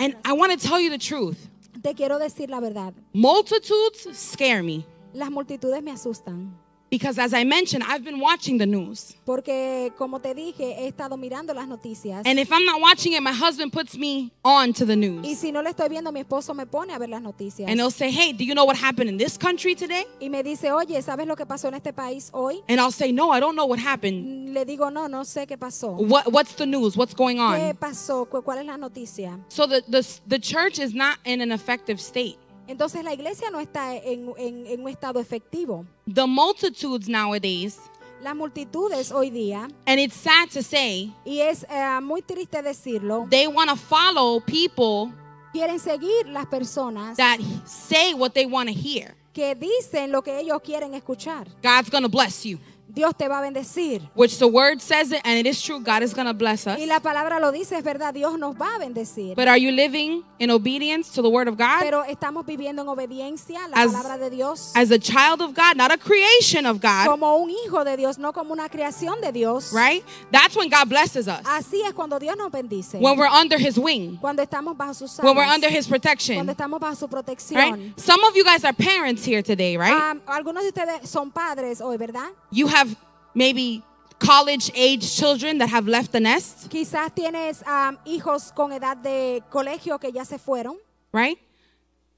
[0.00, 1.48] And I want to tell you the truth
[1.82, 2.94] Te quiero decir la verdad.
[3.12, 4.84] multitudes scare me.
[5.12, 6.52] Las multitudes me asustan.
[6.90, 9.14] Because as I mentioned, I've been watching the news.
[9.24, 12.26] Porque, como te dije, he estado mirando las noticias.
[12.26, 15.24] And if I'm not watching it, my husband puts me on to the news.
[15.24, 17.68] Y si no le estoy viendo, mi esposo me pone a ver las noticias.
[17.70, 20.04] And he'll say, Hey, do you know what happened in this country today?
[20.20, 22.60] Y me dice, oye, ¿sabes lo que pasó en este país hoy?
[22.68, 24.48] And I'll say, No, I don't know what happened.
[24.50, 25.96] Mm, le digo, no, no sé qué pasó.
[25.96, 26.96] What, what's the news?
[26.96, 27.56] What's going on?
[27.56, 28.26] ¿Qué pasó?
[28.28, 29.38] ¿Cuál es la noticia?
[29.48, 32.36] So the, the, the church is not in an effective state.
[32.70, 35.84] Entonces la iglesia no está en, en- en un estado efectivo.
[36.12, 37.78] The multitudes nowadays,
[38.22, 43.26] Las multitudes hoy día, and it's sad to say, y es eh, muy triste decirlo,
[43.30, 45.12] they want to follow people
[45.52, 49.16] quieren seguir las personas that say what they want to hear.
[49.32, 51.48] que dicen lo que ellos quieren escuchar.
[51.62, 52.58] God's going to bless you,
[52.92, 54.02] Dios te va a bendecir.
[54.14, 55.80] which the word says it, and it is true.
[55.80, 56.78] God is going to bless us.
[56.78, 59.34] Y la palabra lo dice, es verdad, Dios nos va a bendecir.
[59.36, 62.88] But are you living in obedience to the word of God Pero estamos viviendo en
[62.88, 64.72] obediencia a la As- palabra de Dios.
[64.74, 68.18] as a child of God, not a creation of God, como un hijo de Dios,
[68.18, 69.72] no como una creación de Dios.
[69.72, 70.04] right?
[70.32, 71.42] That's when God blesses us.
[71.44, 72.98] Así es cuando Dios nos bendice.
[72.98, 76.36] When we're under his wing, cuando estamos bajo sus when we're under his protection.
[76.36, 77.56] cuando estamos bajo su protección.
[77.56, 78.00] right?
[78.00, 79.92] Some of you guys are parents here today, right?
[79.94, 82.30] Ah, algunos de ustedes son padres hoy, ¿verdad?
[82.50, 82.96] You have
[83.34, 83.82] maybe
[84.18, 89.42] college age children that have left the nest, Quizás tienes ah, hijos con edad de
[89.50, 90.76] colegio que ya se fueron.
[91.12, 91.38] right?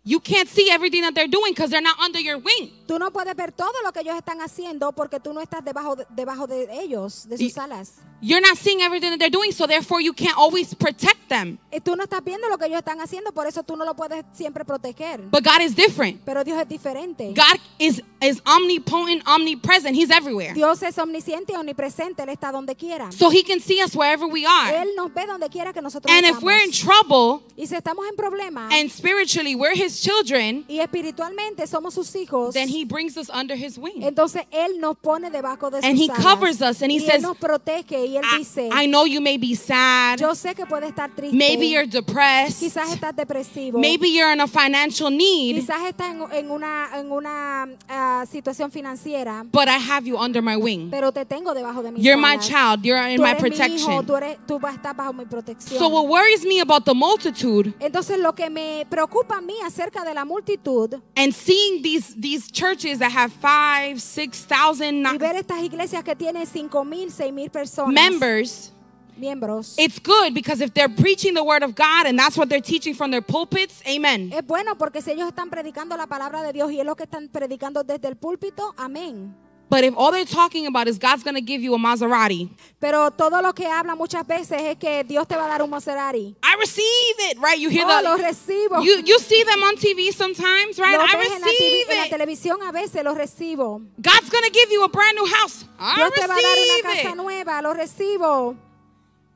[0.05, 2.73] You can't see everything that they're doing because they're not under your wing.
[2.93, 5.97] Tú no puedes ver todo lo que ellos están haciendo porque tú no estás debajo
[5.97, 8.03] de, debajo de ellos, de sus alas.
[8.21, 11.59] You're not seeing everything that they're doing, so therefore you can't always protect them.
[11.73, 13.97] Y tú no estás viendo lo que ellos están haciendo, por eso tú no lo
[13.97, 15.23] puedes siempre proteger.
[15.31, 16.23] But God is different.
[16.25, 17.33] Pero Dios es diferente.
[17.35, 19.97] God is is omnipotent, omnipresent.
[19.97, 20.55] He's everywhere.
[20.55, 23.11] Dios es omnisciente omnipresente, Él está donde quiera.
[23.11, 24.71] So he can see us wherever we are.
[24.73, 26.45] Él nos ve donde quiera que nosotros And if estamos.
[26.45, 31.67] we're in trouble y si estamos en problemas and spiritually we're his children, y espiritualmente
[31.67, 34.03] somos sus hijos, then he brings us under his wing.
[34.03, 36.23] entonces Él nos pone debajo de sus And he alas.
[36.23, 39.05] covers us and he y says, Él nos protege y Él I, dice, I know
[39.05, 40.19] you may be sad.
[40.19, 42.61] yo sé que puede estar triste, Maybe you're depressed.
[42.61, 47.11] quizás estás depresivo, Maybe you're in a financial need, quizás estás en, en una, en
[47.13, 50.91] una ah, situación financiera, but I have you under my wing.
[50.91, 52.85] pero te tengo debajo de mis You're my child.
[52.85, 54.07] You're in Tú my eres mi hijo, protection.
[54.07, 55.79] tú, eres, tú vas a estar bajo mi protección.
[55.79, 60.05] So what worries me about the multitude Entonces lo que me preocupa a mí acerca
[60.05, 65.35] de la multitud and seeing these these churches that have five, six thousand y ver
[65.37, 68.73] estas iglesias que tienen cinco mil, seis mil personas, members,
[69.19, 72.61] miembros, it's good because if they're preaching the word of God and that's what they're
[72.61, 74.33] teaching from their pulpits, amen.
[74.33, 77.05] es bueno porque si ellos están predicando la palabra de Dios y es lo que
[77.05, 79.35] están predicando desde el púlpito, amén.
[79.73, 83.41] But if all they're talking about is God's gonna give you a Maserati, Pero todo
[83.41, 86.35] lo que habla muchas veces es que Dios te va a dar un Maserati.
[86.43, 87.59] I receive it, right?
[87.59, 88.85] You hear Oh, lo the recibo.
[88.85, 90.99] you you see them on TV sometimes, right?
[90.99, 92.11] Lo I ves en la, TV receive en la it.
[92.11, 93.81] televisión a veces lo recibo.
[93.99, 95.65] God's gonna give you a brand new house.
[95.81, 97.17] I Dios te va a dar una casa receive it.
[97.17, 98.57] nueva, lo recibo.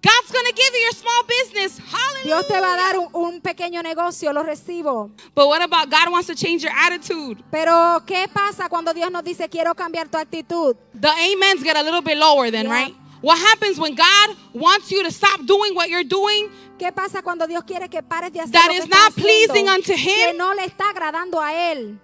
[0.07, 1.81] God's gonna give you your small business.
[2.25, 5.11] Dios te va a dar un, un pequeño negocio, lo recibo.
[5.35, 7.42] But what about God wants to change your attitude?
[7.51, 10.77] Pero ¿qué pasa cuando Dios nos dice quiero cambiar tu actitud?
[10.95, 12.73] The amens get a little bit lower then, Yeah.
[12.85, 12.95] right?
[13.23, 16.49] What happens when God wants you to stop doing what you're doing?
[16.79, 19.66] ¿Qué pasa cuando Dios quiere que pares de hacer That lo que is not pleasing
[19.66, 19.75] haciendo?
[19.75, 20.37] unto Que him?
[20.37, 21.99] no le está agradando a él.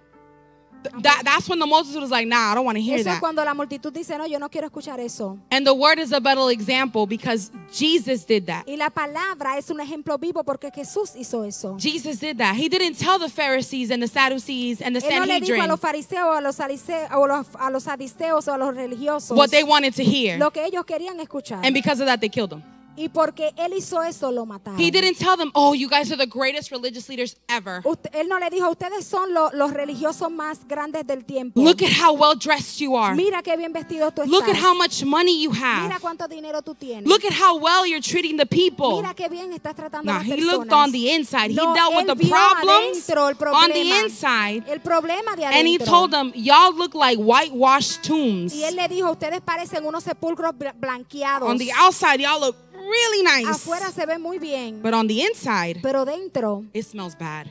[0.83, 3.09] Th- That, that's when the multitude was like, nah, I don't want to hear Eso
[3.09, 3.19] es that.
[3.21, 5.39] cuando la multitud dice, no, yo no quiero escuchar eso.
[5.49, 8.65] And the word is a better example because Jesus did that.
[8.67, 11.77] Y la palabra es un ejemplo vivo porque Jesús hizo eso.
[11.79, 12.55] Jesus did that.
[12.55, 15.67] He didn't tell the Pharisees and the Sadducees and the Él no le dijo a
[15.67, 19.49] Sanhedrin los fariseos, a los, salice- los- a los sadiceos o a los religiosos what
[19.51, 20.37] they wanted to hear.
[20.37, 21.59] lo que ellos querían escuchar.
[21.65, 22.63] And because of that, they killed him.
[22.95, 24.79] Y porque él hizo eso, lo mataron.
[24.79, 27.81] He didn't tell them, oh, you guys are the greatest religious leaders ever.
[27.83, 31.59] Usted- él no le dijo, ustedes son lo- los religiosos más grandes del tiempo.
[31.59, 33.15] Look at how well dressed you are.
[33.15, 34.27] Mira qué bien vestido tú estás.
[34.29, 36.01] Look at how much money you Mira have.
[36.01, 37.07] cuánto dinero tú tienes.
[37.07, 39.01] Look at how well you're treating the people.
[39.01, 40.53] Mira qué bien estás tratando Nah, a las he personas.
[40.57, 41.49] looked on the inside.
[41.51, 44.03] He No, dealt with the problems adentro el on the problema.
[44.03, 44.63] inside.
[44.67, 45.59] El problema de adentro.
[45.59, 48.53] And he told them, y'all look like whitewashed tombs.
[48.53, 51.49] y él le dijo, ustedes parecen unos sepulcros bla- blanqueados.
[51.49, 52.55] On the outside, y'all look
[52.89, 53.49] really nice.
[53.49, 57.47] Afuera se ve muy bien, But on the inside, pero dentro it smells bad.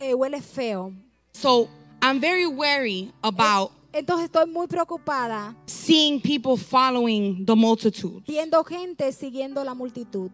[0.00, 0.92] eh, huele feo.
[1.32, 1.68] So
[2.02, 8.24] I'm very wary about Entonces estoy muy preocupada seeing people following the multitudes.
[8.26, 10.30] viendo gente siguiendo la multitud.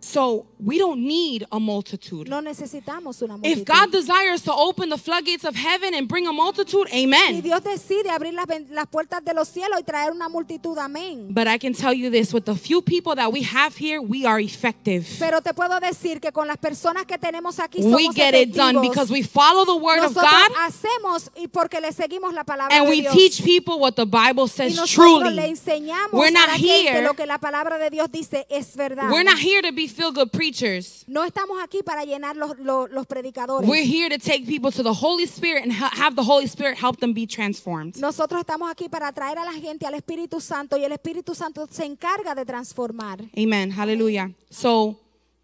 [0.00, 2.28] So we don't need a multitude.
[2.28, 3.64] No necesitamos una If.
[3.64, 7.40] God desires to open the floodgates of heaven and bring a multitude, Si amen.
[7.42, 11.28] Dios decide abrir las, las puertas de los cielos y traer una multitud, amén.
[11.34, 14.24] But I can tell you this with the few people that we have here, we
[14.24, 15.04] are effective.
[15.18, 18.54] Pero te puedo decir que con las personas que tenemos aquí somos We get it
[18.54, 22.72] done because we follow the word of God hacemos y porque le seguimos la palabra
[22.76, 23.14] and de we Dios.
[23.14, 25.48] teach people what the Bible y says nosotros le truly.
[25.50, 29.10] enseñamos We're not here- lo que la palabra de Dios dice es verdad.
[29.10, 31.04] We're not here to be feel good preachers.
[31.08, 33.68] no estamos aquí para llenar los, los, los predicadores.
[33.68, 36.76] We're here to take people to the Holy Spirit and ha- have the Holy Spirit
[36.78, 37.96] help them be transformed.
[37.96, 41.66] Nosotros estamos aquí para traer a la gente al Espíritu Santo y el Espíritu Santo
[41.70, 43.18] se encarga de transformar.
[43.36, 43.70] Amen.
[43.72, 44.30] Hallelujah.
[44.50, 44.96] So,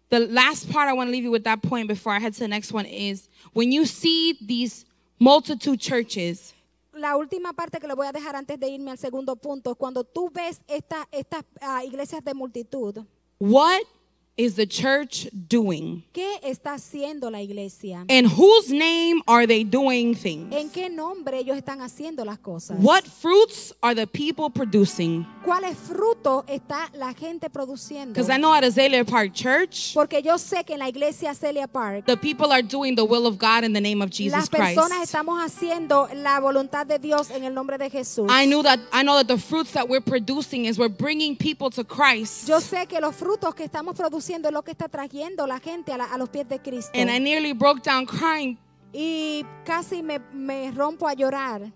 [0.09, 2.39] the last part I want to leave you with that point before I head to
[2.39, 4.85] the next one is when you see these
[5.19, 6.53] multitude churches,
[6.97, 9.75] La última parte que le voy a dejar antes de irme al segundo punto es
[9.77, 13.03] cuando tú ves esta- estas ah, iglesias de multitud.
[13.37, 13.81] what
[14.37, 16.03] is the church doing?
[16.13, 18.03] ¿Qué está haciendo la iglesia?
[18.09, 20.53] In whose name are they doing things?
[20.53, 22.77] ¿En qué nombre ellos están haciendo las cosas?
[22.79, 25.25] What fruits are the people producing?
[25.45, 28.13] ¿Cuáles frutos está la gente produciendo?
[28.13, 31.67] Because I know at Azalea Park Church, Porque yo sé que en la iglesia Azalea
[31.67, 34.49] Park the people are doing the will of God in the name of Jesus las
[34.49, 35.03] personas Christ.
[35.05, 38.29] estamos haciendo la voluntad de Dios en el nombre de Jesús.
[38.29, 41.69] I knew that I know that the fruits that we're producing is we're bringing people
[41.69, 42.49] to Christ.
[42.49, 45.91] Yo sé que los frutos que estamos produciendo es lo que está trayendo la gente
[45.93, 46.91] a, la- a los pies de Cristo.
[46.99, 48.57] And I nearly broke down crying
[48.93, 51.71] y casi me, me rompo a llorar.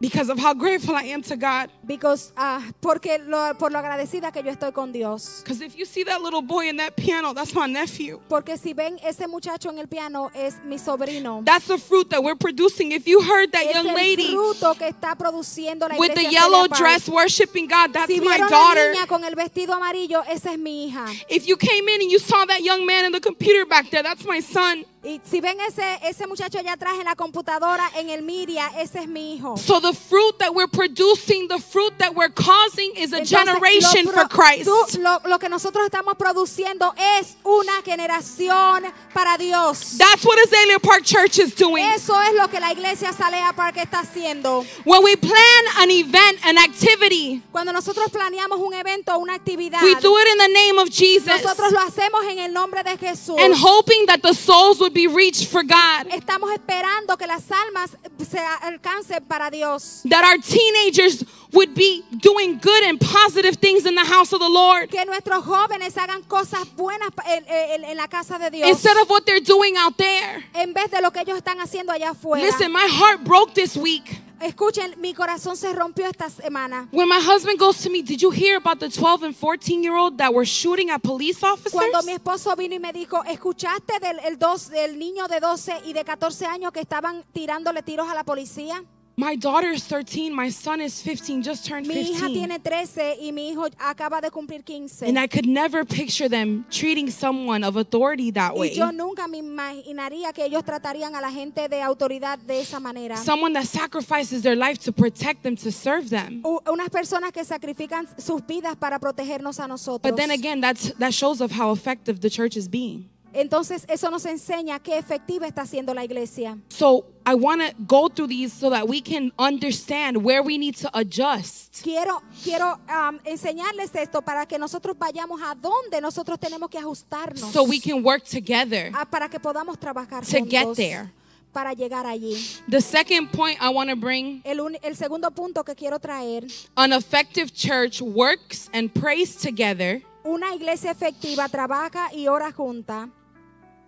[0.00, 1.70] Because of how grateful I am to God.
[1.86, 5.42] Because, ah, porque lo- por lo agradecida que yo estoy con Dios.
[5.42, 8.20] Because if you see that little boy in that piano, that's my nephew.
[8.28, 11.44] Porque si ven ese muchacho en el piano es mi sobrino.
[11.44, 12.92] That's the fruit that we're producing.
[12.92, 16.66] If you heard that es young lady fruto que está produciendo la with the yellow
[16.68, 18.94] dress worshiping God, that's Si my vieron la daughter.
[18.94, 21.06] niña con el vestido amarillo, esa es mi hija.
[21.28, 24.02] If you came in and you saw that young man in the computer back there,
[24.02, 24.84] that's my son.
[25.02, 28.98] Y si ven ese, ese muchacho allá atrás en la computadora, en el Miria, ese
[29.00, 29.56] es mi hijo.
[29.56, 34.06] So the fruit that we're producing, the fruit that we're causing is a Entonces, generation
[34.12, 34.66] for Christ.
[34.68, 38.84] tú- lo, lo que nosotros estamos produciendo es una generación
[39.14, 39.96] para Dios.
[39.96, 41.82] That's what Azalea Park Church is doing.
[41.94, 44.66] Eso es lo que la iglesia Salea Park está haciendo.
[44.84, 49.82] When we plan an event, an activity, Cuando nosotros planeamos un evento o una actividad,
[49.82, 52.98] we do it in the name of Jesus nosotros lo hacemos en el nombre de
[52.98, 53.38] Jesús.
[53.40, 56.06] and hoping that the souls would be reached for God.
[56.10, 57.96] Estamos esperando que las almas
[58.28, 60.02] se alcancen para Dios.
[60.08, 64.48] That our teenagers would be doing good and positive things in the house of the
[64.48, 68.68] Lord Que nuestros jóvenes hagan cosas buenas en, en- en la casa de Dios.
[68.68, 70.44] instead of what they're doing out there.
[70.54, 72.44] en vez de lo que ellos están haciendo allá afuera.
[72.44, 76.88] Listen, my heart broke this week Escuchen, mi corazón se rompió esta semana.
[76.92, 79.94] when my husband goes to me, Did you hear about the 12 and 14 year
[79.94, 81.72] old that were shooting at police officers?
[81.72, 85.82] Cuando mi esposo vino y me dijo, ¿escuchaste del, el dos, del niño de 12
[85.84, 88.82] y de 14 años que estaban tirándole tiros a la policía?
[89.16, 92.32] My daughter is 13, my son is 15, just turned Mi hija 15.
[92.32, 95.06] tiene 13 y mi hijo acaba de cumplir 15.
[95.08, 98.74] And I could never picture them treating someone of authority that Y way.
[98.74, 103.16] yo nunca me imaginaría que ellos tratarían a la gente de autoridad de esa manera.
[103.18, 106.40] Someone that sacrifices their life to protect them, to serve them.
[106.42, 110.00] U- Unas personas que sacrifican sus vidas para protegernos a nosotros.
[110.02, 113.10] But then again, that's, that shows of how effective the church is being.
[113.32, 116.58] Entonces eso nos enseña qué efectiva está haciendo la iglesia.
[116.68, 120.76] So I want to go through these so that we can understand where we need
[120.78, 121.82] to adjust.
[121.82, 127.52] Quiero, quiero um, enseñarles esto para que nosotros vayamos a donde nosotros tenemos que ajustarnos.
[127.52, 128.90] So we can work together.
[128.94, 131.12] Ah, para que podamos trabajar To get juntos there.
[131.52, 132.36] para llegar allí.
[132.68, 136.46] The second point I want to bring El, un- el segundo punto que quiero traer,
[136.76, 143.08] an effective church works and prays together una iglesia efectiva trabaja y ora junta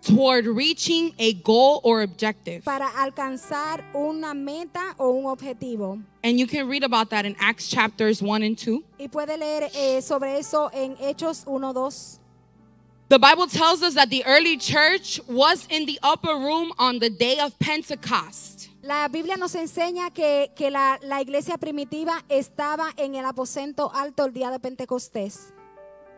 [0.03, 2.63] toward reaching a goal or objective.
[2.63, 6.01] para alcanzar una meta o un objetivo.
[6.23, 8.83] And you can read about that in Acts chapters 1 and 2.
[8.99, 12.19] Y puede leer eh, sobre eso en Hechos 1, 2.
[13.09, 17.09] The Bible tells us that the early church was in the upper room on the
[17.09, 18.69] day of Pentecost.
[18.81, 24.25] La Biblia nos enseña que, que la, la iglesia primitiva estaba en el aposento alto
[24.25, 25.51] el día de Pentecostés.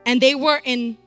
[0.05, 0.97] And they were in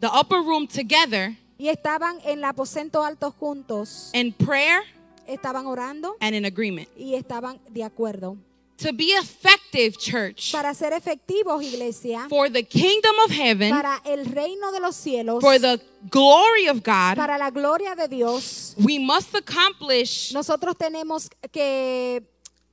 [0.00, 4.10] the upper room together Y estaban en el aposento alto juntos.
[4.14, 4.82] in prayer
[5.28, 6.88] Estaban orando and in agreement.
[6.98, 8.36] y estaban de acuerdo.
[8.78, 14.24] To be effective, church, Para ser efectivos, iglesia, for the kingdom of heaven, para el
[14.26, 18.98] reino de los cielos, for the glory of God, para la gloria de Dios, we
[18.98, 22.24] must accomplish nosotros tenemos que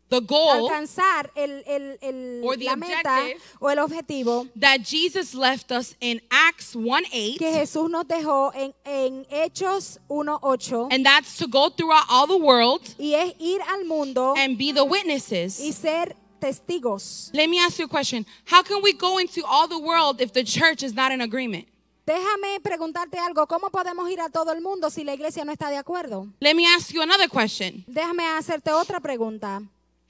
[0.09, 3.41] the goal alcanzar el, el- el- Or the la meta objective.
[3.61, 7.03] o el objetivo that Jesus left us in Acts 1
[7.37, 12.37] que Jesús nos dejó en, en Hechos 1.8 And that's to go throughout all the
[12.37, 15.53] world y es ir al mundo and be the y witnesses.
[15.75, 17.29] ser testigos.
[17.33, 18.25] Let me ask you a question.
[18.45, 21.67] How can we go into all the world if the church is not in agreement?
[22.05, 25.69] Déjame preguntarte algo, ¿cómo podemos ir a todo el mundo si la iglesia no está
[25.69, 26.27] de acuerdo?
[26.39, 27.83] Let me ask you another question.
[27.87, 29.61] Déjame hacerte otra pregunta.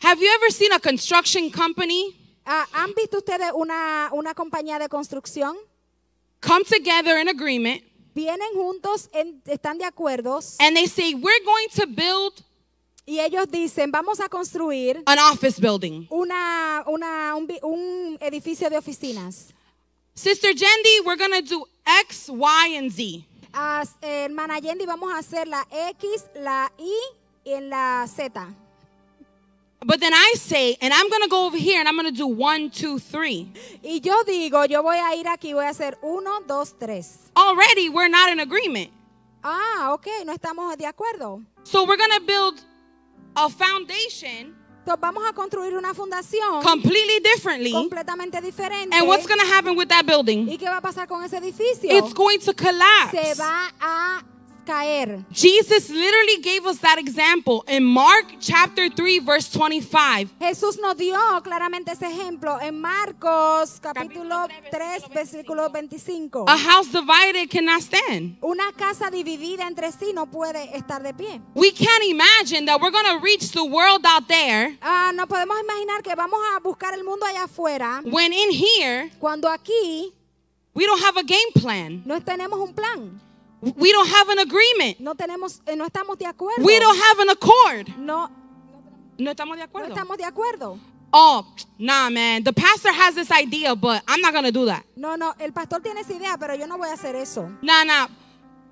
[0.02, 4.88] Have you ever seen a construction company Ah, ¿Han visto ustedes una, una compañía de
[4.90, 5.56] construcción?
[6.42, 7.84] come together in agreement
[8.16, 12.44] Vienen juntos, en- están de acuerdo and they say, We're going to build
[13.06, 16.08] y ellos dicen, vamos a construir an office building?
[16.12, 19.54] una, una, un, un edificio de oficinas.
[20.14, 21.66] Sister Jendi, we're going to do
[22.02, 23.26] X, Y, and Z.
[24.02, 26.92] Eh, hermana Yendi, vamos a hacer la X, la Y
[27.46, 28.54] y en la Z.
[29.86, 32.18] But then I say, and I'm going to go over here and I'm going to
[32.18, 33.52] do one, two, three.
[33.84, 37.32] Y yo digo, yo voy a ir aquí, voy a hacer uno, dos, tres.
[37.36, 38.92] Already, we're not in agreement.
[39.42, 41.44] Ah, ok, no estamos de acuerdo.
[41.64, 42.62] So we're going to build
[43.38, 47.72] a foundation Entonces vamos a construir una fundación completely differently.
[47.72, 48.96] completamente diferente.
[48.96, 50.48] And what's going to happen with that building?
[50.50, 51.90] ¿Y qué va a pasar con ese edificio?
[51.92, 53.12] It's going to collapse.
[53.12, 54.24] Se va a
[54.70, 55.26] caer.
[55.32, 60.30] Jesus literally gave us that example in Mark chapter 3, verse 25.
[60.40, 66.46] Jesús nos dio claramente ese ejemplo en Marcos capítulo 3, versículo 25.
[66.48, 68.38] A house divided cannot stand.
[68.42, 71.42] Una casa dividida entre sí no puede estar de pie.
[71.56, 75.58] We can't imagine that we're going to reach the world out there Ah, no podemos
[75.62, 80.14] imaginar que vamos a buscar el mundo allá afuera when in here cuando aquí
[80.76, 82.04] we don't have a game plan.
[82.06, 83.20] no tenemos un plan,
[83.62, 85.00] We don't have an agreement.
[85.00, 86.64] no tenemos, eh, no estamos de acuerdo.
[86.66, 87.90] We don't have an accord.
[87.98, 88.30] no,
[89.18, 89.90] No estamos de acuerdo.
[89.90, 90.80] no estamos de acuerdo.
[91.12, 91.44] Oh,
[91.78, 92.44] nah, man.
[92.44, 94.86] The pastor has this idea, but I'm not going to do that.
[94.96, 97.50] No, no, el pastor tiene esa idea, pero yo no voy a hacer eso.
[97.62, 98.08] Nah, nah.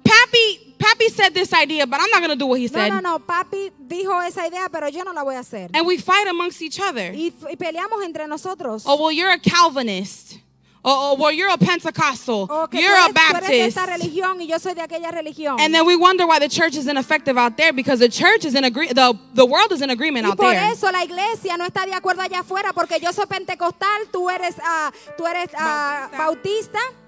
[0.04, 2.90] Pappy, Pappy said this idea, but I'm not going to do what he No, said.
[2.94, 5.70] no, no, papi dijo esa idea, pero yo no la voy a hacer.
[5.74, 7.12] And we fight amongst each other.
[7.14, 8.84] Y, y peleamos entre nosotros.
[8.86, 10.38] Oh, well, you're a Calvinist.
[10.90, 12.48] Oh, oh well, you're a Pentecostal.
[12.50, 13.78] O que You're tú a eres, tú eres de Baptist.
[13.78, 15.60] esta religión y yo soy de aquella religión.
[15.60, 18.56] And then we wonder why the church is ineffective out there because the church is
[18.56, 20.72] in agree the, the world is in agreement y out por there.
[20.72, 24.56] eso la iglesia no está de acuerdo allá afuera porque yo soy pentecostal, tú eres,
[24.64, 26.80] ah, tú eres ah, bautista.
[26.80, 27.07] And,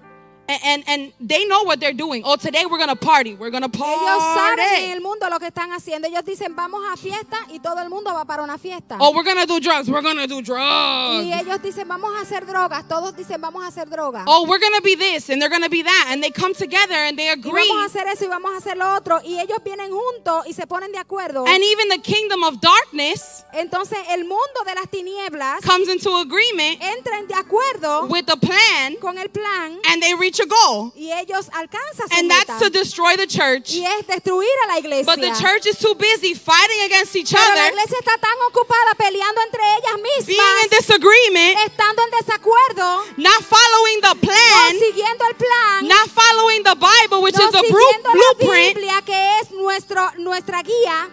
[0.64, 2.22] and and they know what they're doing.
[2.24, 3.34] Oh, today we're gonna party.
[3.34, 4.92] We're gonna Ellos saben en party.
[4.92, 6.08] el mundo lo que están haciendo.
[6.08, 8.96] Ellos dicen vamos a fiesta y todo el mundo va para una fiesta.
[9.00, 9.88] Oh, we're gonna do drugs.
[9.88, 11.42] We're gonna do y drugs.
[11.42, 12.86] ellos dicen vamos a hacer drogas.
[12.88, 14.24] Todos dicen vamos a hacer drogas.
[14.26, 17.16] Oh, we're gonna be this and they're gonna be that, and they come together and
[17.16, 17.68] they y agree.
[17.68, 19.20] vamos a hacer eso y vamos a hacer lo otro.
[19.24, 21.44] Y ellos vienen juntos y se ponen de acuerdo.
[21.46, 26.80] And even the kingdom of darkness Entonces el mundo de las tinieblas comes into agreement
[26.82, 30.92] entra de acuerdo with the plan, con el plan and they reach a goal.
[30.94, 32.44] y ellos alcanzan su And meta.
[32.46, 33.70] that's to destroy the church.
[33.74, 35.04] y es destruir a la iglesia.
[35.06, 38.36] But the church is too busy fighting against each Pero la other, iglesia está tan
[38.48, 44.20] ocupada peleando entre ellas being mismas, in disagreement, estando en desacuerdo, not following the no
[44.20, 48.74] plan, siguiendo el plan, not following the Bible, which no is the bru- la blueprint,
[48.76, 51.10] Biblia que es nuestro, nuestra guía,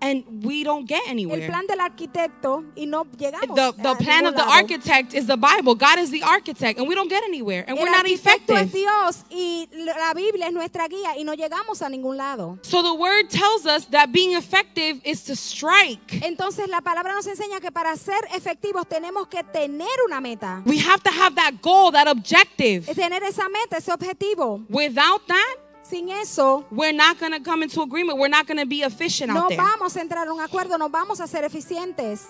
[0.00, 1.46] and we don't get el anywhere.
[1.46, 4.52] plan del arquitecto y no llegamos The, the plan of the lado.
[4.52, 5.74] architect is the Bible.
[5.74, 8.70] God is the architect, and we don't get anywhere, and we're not es effective.
[8.72, 12.58] Dios y la Biblia es nuestra guía y no llegamos a ningún lado.
[12.62, 16.20] So the word tells us that being effective is to strike.
[16.22, 20.62] Entonces la palabra nos enseña que para ser efectivos tenemos que tener una meta.
[20.66, 22.86] We have to have that goal, that objective.
[22.94, 24.64] Tener esa meta, ese objetivo.
[24.68, 25.56] Without that,
[25.88, 28.18] Sin eso, we're not going to come into agreement.
[28.18, 29.58] We're not going to be efficient no out there.
[29.58, 32.26] vamos a entrar a un acuerdo, no vamos a ser eficientes.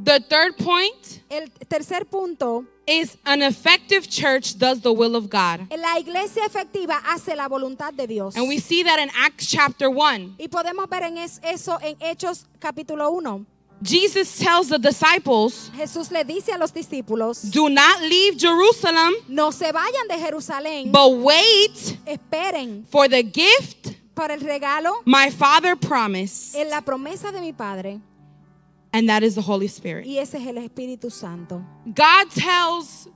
[0.00, 5.66] The third point El tercer punto, is an effective church does the will of God.
[5.76, 8.36] la iglesia efectiva hace la voluntad de Dios.
[8.36, 10.36] And we see that in Acts chapter 1.
[10.38, 13.44] Y podemos ver en es- eso en Hechos capítulo 1.
[13.80, 19.50] Jesus tells the disciples, Jesús le dice a los discípulos, Do not leave Jerusalem, no
[19.52, 25.76] se vayan de Jerusalén, but wait esperen for the gift por el regalo my Father
[25.76, 28.00] promised, en la promesa de mi Padre.
[28.92, 30.06] and that is the Holy Spirit.
[30.06, 31.64] Y ese es el Espíritu Santo.
[31.94, 33.06] God tells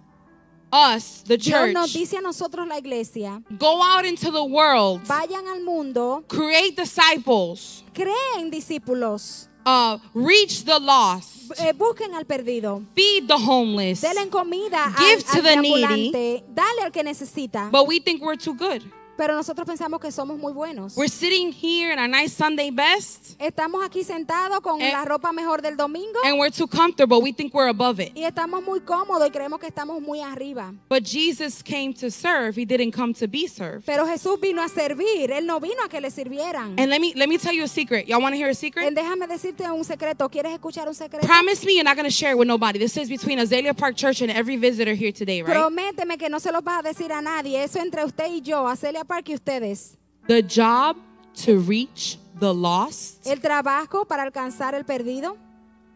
[0.73, 5.03] us, the Dios nos church, dice a nosotros la iglesia, go out into the world,
[5.07, 12.83] vayan al mundo, create disciples, creen discípulos, uh, reach the lost, eh, busquen al perdido,
[12.95, 14.01] feed the homeless.
[14.01, 16.13] denle comida al, Give to al the needy.
[16.55, 17.69] dale al que necesita.
[17.71, 18.83] But we think we're too good.
[19.17, 20.97] Pero nosotros pensamos que somos muy buenos.
[20.97, 24.91] We're sitting here in our nice Sunday best, Estamos aquí sentados con Eh.
[24.93, 27.21] la ropa mejor del domingo and we're too comfortable.
[27.21, 28.13] We think we're above it.
[28.17, 30.73] y estamos muy cómodos y creemos que estamos muy arriba.
[30.89, 32.57] But Jesus came to serve.
[32.57, 33.85] He didn't come to be served.
[33.85, 36.79] Pero Jesús vino a servir, Él no vino a que le sirvieran.
[36.79, 38.09] And let me let me tell you a secret.
[38.09, 38.93] Y'all want to hear a secret?
[38.95, 40.29] Déjame decirte un secreto.
[40.31, 41.27] ¿Quieres escuchar un secreto?
[41.27, 42.79] Promise me you're not going to share it with nobody.
[42.79, 45.55] This is between Azalea Park Church and every visitor here today, right?
[45.57, 47.63] Prométeme que no se los vas a decir a nadie.
[47.63, 48.75] Eso entre usted y yo, a
[49.13, 49.99] Park y ustedes.
[50.27, 50.97] The job
[51.45, 55.37] to reach the lost El trabajo para alcanzar el perdido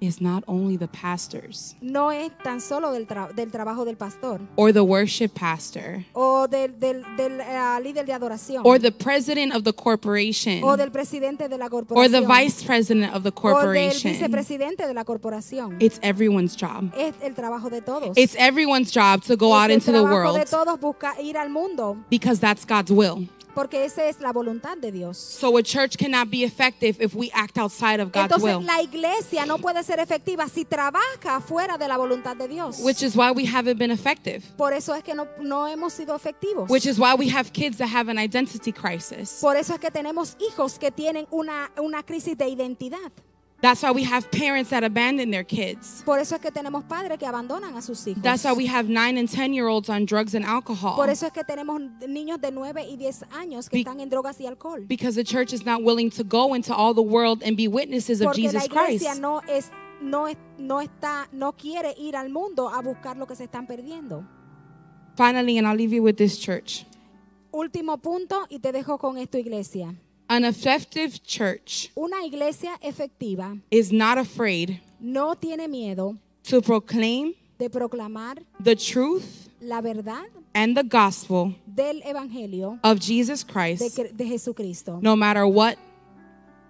[0.06, 4.40] is not only the pastors no es tan solo del, tra- del trabajo del pastor
[4.56, 9.54] or the worship pastor o del, del- del, eh, líder de adoración or the president
[9.54, 13.32] of the corporation o del presidente de la or the vice president of the o
[13.32, 14.12] del corporation.
[14.12, 15.76] vicepresidente de la corporación.
[15.80, 16.92] It's everyone's job.
[16.96, 18.16] Es el trabajo de todos.
[18.16, 21.36] It's everyone's job to go Es out into the trabajo de world todos busca ir
[21.36, 23.28] al mundo because that's God's will.
[23.56, 25.16] Porque esa es la voluntad de Dios.
[25.16, 28.82] So a church cannot be effective if we act outside of God's Entonces will, la
[28.82, 32.80] iglesia no puede ser efectiva si trabaja fuera de la voluntad de Dios.
[32.80, 34.44] which is why we haven't been effective.
[34.58, 36.68] Por eso es que no, no hemos sido efectivos.
[36.68, 39.40] Which is why we have kids that have an identity crisis.
[39.40, 43.10] Por eso es que tenemos hijos que tienen una, una crisis de identidad.
[43.62, 46.02] That's why we have parents that abandon their kids.
[46.04, 48.22] Por eso es que tenemos padres que abandonan a sus hijos.
[48.22, 50.94] That's why we have nine and 10 year olds on drugs and alcohol.
[50.94, 54.10] Por eso es que tenemos niños de 9 y 10 años que Be- están en
[54.10, 54.84] drogas y alcohol.
[54.86, 58.20] Because the church is not willing to go into all the world and be witnesses
[58.20, 59.20] of Porque la Jesus iglesia Christ.
[59.22, 59.70] no es
[60.02, 63.66] no es, no está no quiere ir al mundo a buscar lo que se están
[63.66, 64.26] perdiendo.
[65.16, 66.84] Finally, and I'll leave you with this church.
[67.52, 69.94] Último punto y te dejo con esto iglesia.
[70.28, 77.68] An effective church Una iglesia efectiva is not afraid no tiene miedo to proclaim de
[77.68, 84.24] proclamar the truth la verdad and the gospel del evangelio of Jesus Christ, Cre- de
[84.24, 85.00] Jesucristo.
[85.00, 85.78] no matter what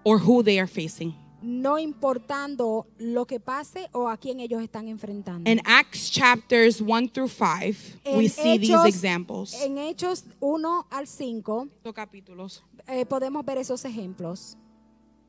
[0.05, 1.15] or who they are facing.
[1.43, 5.51] No importando lo que pase o a quién ellos están enfrentando.
[5.51, 9.55] In Acts chapters 1 through 5, we see these Hechos- examples.
[9.63, 12.63] En Hechos 1 al 5 Estos capítulos.
[12.89, 14.57] eh, podemos ver esos ejemplos.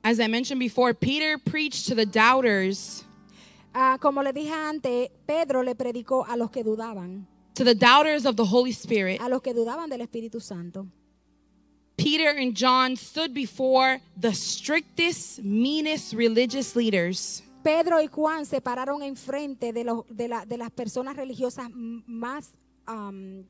[0.04, 3.04] As I mentioned before, Peter preached to the doubters,
[3.74, 8.26] Ah, como le dije antes, Pedro le predicó a los que dudaban, to the doubters
[8.26, 9.20] of the Holy Spirit.
[9.22, 10.88] a los que dudaban del Espíritu Santo.
[11.98, 17.42] Peter and John stood before the strictest, meanest religious leaders.
[17.64, 22.52] Pedro y Juan se pararon enfrente de, los, de, la- de las personas religiosas más,
[22.86, 23.44] am,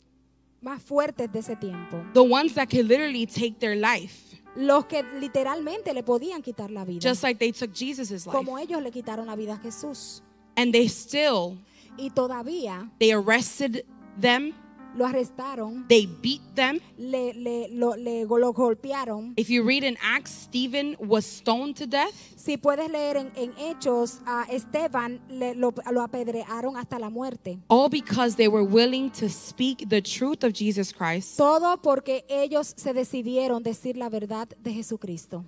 [0.61, 2.01] más fuertes de ese tiempo.
[2.13, 4.23] the ones that could literally take their life,
[4.55, 6.99] Los que literalmente le podían quitar la vida.
[7.01, 8.31] just like they took Jesus' life.
[8.35, 10.21] como ellos le quitaron la vida a Jesús.
[10.55, 11.57] And they still,
[11.97, 13.85] Y todavía they arrested
[14.19, 14.53] them,
[14.97, 16.79] lo arrestaron, they beat them.
[16.97, 19.33] le, le- lo, le lo golpearon.
[19.37, 22.13] If you read in Acts, Stephen was stoned to death.
[22.35, 27.59] Si puedes leer en, en Hechos, a Esteban le- lo, lo apedrearon hasta la muerte.
[27.69, 31.37] All because they were willing to speak the truth of Jesus Christ.
[31.37, 35.45] Todo porque ellos se decidieron decir la verdad de Jesucristo.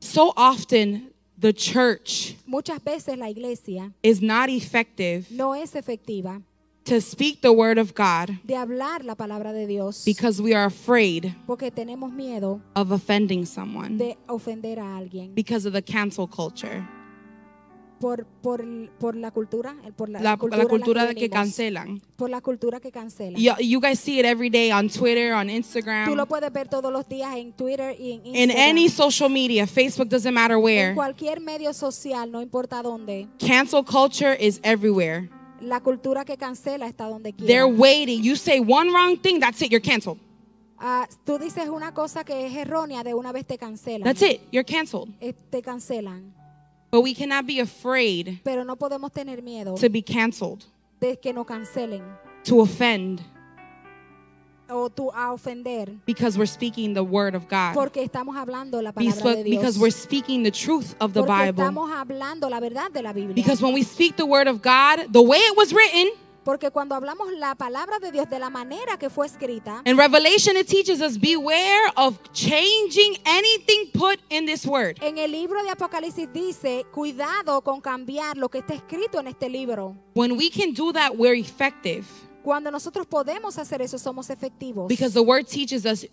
[0.00, 6.40] So often, the church Muchas veces la iglesia is not effective no es efectiva
[6.84, 10.64] to speak the word of God de hablar la palabra de Dios because we are
[10.66, 16.26] afraid porque tenemos miedo of offending someone de ofender a alguien because of the cancel
[16.26, 16.84] culture.
[18.00, 18.64] por, por,
[18.98, 22.02] por la cultura, por la, La, cultura, la en la cultura de que cancelan.
[22.16, 23.38] por la cultura que cancela.
[23.38, 26.66] You, you guys see it every day on Twitter, on Tú lo Instagram, puedes ver
[26.68, 29.68] todos los días en Twitter y en in any social media.
[29.68, 30.94] Facebook doesn't matter en where.
[30.96, 33.28] cualquier medio social, no importa dónde.
[33.38, 35.28] Cancel culture is everywhere.
[35.62, 37.66] La cultura que cancela está donde They're quiera.
[37.66, 38.22] waiting.
[38.22, 40.18] You say one wrong thing, that's it, you're canceled.
[40.78, 44.02] Ah, tú dices una cosa que es errónea, de una vez te cancelan.
[44.02, 45.10] That's it, you're canceled.
[45.20, 46.34] Eh, Te cancelan.
[46.90, 50.64] But we cannot be afraid Pero no podemos tener miedo to be canceled,
[51.00, 52.02] de que nos cancelen
[52.44, 53.20] to offend,
[54.72, 57.74] o tú a ofender because we're speaking the word of God.
[57.74, 59.60] porque estamos hablando la palabra de Because Dios.
[59.60, 61.62] because we're speaking the truth of the porque Bible.
[61.62, 63.34] estamos hablando la verdad de la Biblia.
[63.34, 66.10] Because when we speak the word of God, the way it was written,
[66.44, 70.56] porque cuando hablamos la palabra de Dios de la manera que fue escrita, in Revelation
[70.56, 74.98] it teaches us beware of changing anything put in this word.
[75.02, 79.48] en el libro de Apocalipsis dice, cuidado con cambiar lo que está escrito en este
[79.48, 79.96] libro.
[80.14, 82.04] When we can do that, we're effective.
[82.42, 84.88] Cuando nosotros podemos hacer eso, somos efectivos.
[84.88, 86.04] Because the word teaches us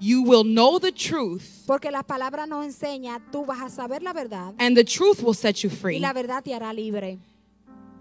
[0.00, 4.12] you will know the truth, Porque la palabra nos enseña, tú vas a saber la
[4.12, 5.98] verdad and the truth will set you y free.
[5.98, 7.18] la verdad te hará libre.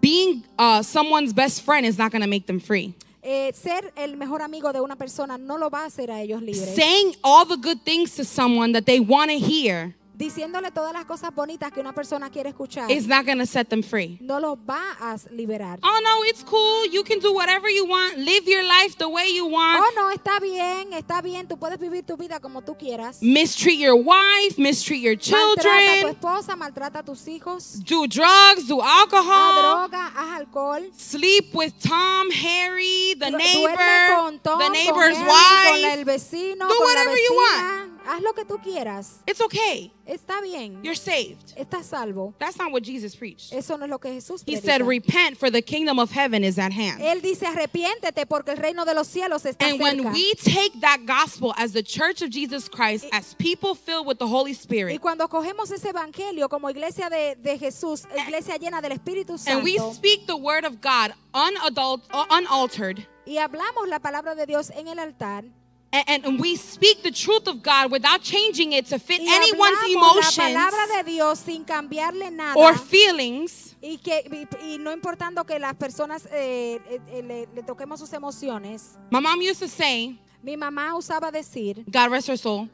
[0.02, 2.94] Being uh, someone's best friend is not going to make them free.
[3.24, 6.42] eh, ser el mejor amigo de una persona no lo va a hacer a ellos
[6.42, 6.76] libres.
[6.76, 11.06] Saying all the good things to someone that they want to hear Diciéndole todas las
[11.06, 14.18] cosas bonitas que una persona quiere escuchar is not going to set them free.
[14.22, 15.80] no los va a liberar.
[15.82, 16.86] Oh no, it's cool.
[16.92, 18.18] You can do whatever you want.
[18.18, 19.84] Live your life the way you want.
[19.84, 23.22] Oh, no, está bien, está bien, tú puedes vivir tu vida como tú quieras.
[23.22, 28.06] Mistreat your wife, mistreat your Maltrata a tu children, esposa, maltrata a tus hijos, do
[28.08, 30.82] drugs, do haz alcohol, droga, haz alcohol.
[30.96, 33.76] sleep with Tom, Harry, the neighbor,
[34.16, 35.94] con Tom, the con neighbor's con wife.
[35.94, 37.90] el vecino, Do con la whatever you vecina.
[38.06, 39.20] Haz lo que tú quieras.
[39.26, 39.92] It's okay.
[40.06, 40.84] Está bien.
[40.84, 41.54] You're saved.
[41.58, 42.34] Estás salvo.
[42.38, 43.54] That's not what Jesus preached.
[43.54, 44.62] Eso no es lo que Jesús He predica.
[44.66, 47.02] said, Repent, for the kingdom of heaven is at hand.
[47.02, 50.12] Él dice, arrepiéntete porque el reino de los cielos está And when cerca.
[50.14, 54.28] we take that gospel as the church of Jesus Christ, as people filled with the
[54.28, 58.92] Holy Y Spirit, cuando cogemos ese evangelio como iglesia de, de Jesús, iglesia llena del
[58.92, 64.36] Espíritu and we Santo, speak the word of God unadult, unaltered, y hablamos la palabra
[64.36, 65.46] de Dios en el altar,
[65.94, 69.78] and, and we speak the truth of God without changing it to fit y anyone's
[69.78, 74.78] hablamos la emotions palabra de Dios sin cambiarle nada, or feelings, y, que, y, y
[74.80, 78.98] no importando que las personas eh, eh, eh, le, le toquemos sus emociones.
[79.12, 82.70] my mom used to say, Mi mamá usaba decir, God rest her soul,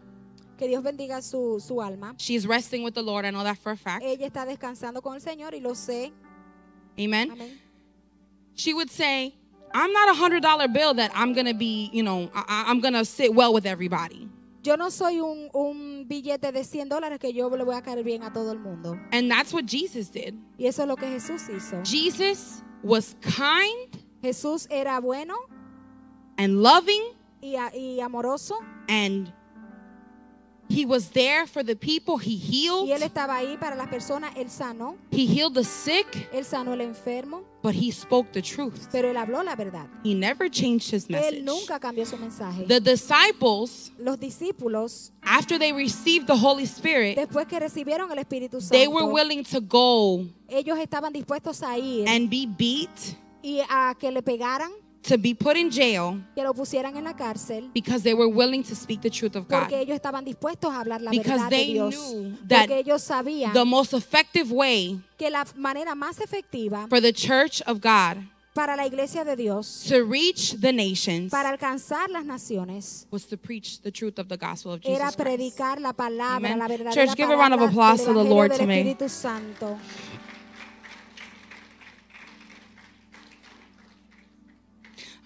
[0.57, 3.25] que Dios bendiga su, su alma, she's resting with the Lord.
[3.25, 4.03] I know that for a fact.
[4.03, 6.13] ella está descansando con el Señor y lo sé.
[6.97, 7.31] Amen.
[7.31, 7.59] Amén.
[8.55, 9.35] She would say,
[9.73, 13.05] I'm not a hundred dollar bill that I'm gonna be, you know, I, I'm gonna
[13.05, 14.27] sit well with everybody.
[14.63, 18.03] Yo no soy un, un billete de 100 dólares que yo le voy a caer
[18.03, 18.99] bien a todo el mundo.
[19.11, 20.35] And that's what Jesus did.
[20.57, 21.81] Y eso es lo que Jesús hizo.
[21.83, 23.89] Jesus was kind
[24.21, 25.35] Jesús era bueno
[26.37, 27.01] and loving
[27.41, 28.59] y, y amoroso
[28.89, 29.31] and
[30.69, 32.87] he was there for the people he healed.
[32.87, 34.35] y él estaba ahí para las personas.
[34.37, 38.87] Él sanó, He healed the sick, él sanó enfermo, but he spoke the truth.
[38.91, 39.87] pero él habló la verdad.
[40.03, 41.39] He never changed his message.
[41.39, 42.65] Él nunca cambió su mensaje.
[42.67, 48.59] The disciples, Los discípulos, after they received the Holy Spirit, después que recibieron el Espíritu
[48.69, 53.95] they were willing to go ellos estaban dispuestos a ir and be beat, y a
[53.99, 54.71] que le pegaran,
[55.01, 57.69] to be put in jail que lo pusieran en la cárcel.
[57.73, 59.81] because they were willing to speak the truth of Porque God.
[59.81, 61.95] ellos estaban dispuestos a hablar la Because verdad de they Dios.
[61.95, 66.99] knew that Porque ellos sabían The most effective way que la manera más efectiva for
[67.01, 68.17] the church of God
[68.53, 73.37] para la iglesia de Dios, to reach the nations para alcanzar las naciones, was to
[73.37, 75.59] preach the truth of the gospel of Jesus era Christ.
[75.79, 76.59] la palabra, Amen.
[76.59, 78.81] la verdadera Church, give a round of applause to the Lord del to me.
[78.81, 79.77] Espíritu Santo.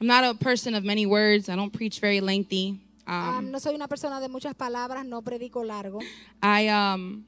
[0.04, 1.48] I'm not a person of many words.
[1.48, 2.78] I don't preach very lengthy.
[3.08, 6.00] Um, Um, no soy una persona de muchas palabras, no predico largo.
[6.42, 7.24] I um,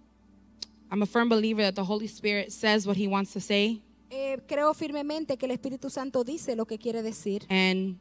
[0.91, 4.37] I'm a firm believer that the Holy Spirit says what He wants to say, Eh,
[4.45, 7.97] creo firmemente que el Espíritu Santo dice lo que quiere decir and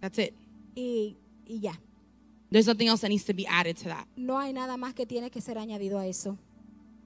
[0.00, 0.34] that's it.
[0.76, 1.16] y,
[1.46, 1.74] y ya.
[2.50, 4.08] There's nothing else that needs to be added to that.
[4.16, 6.36] No hay nada más que tiene que ser añadido a eso.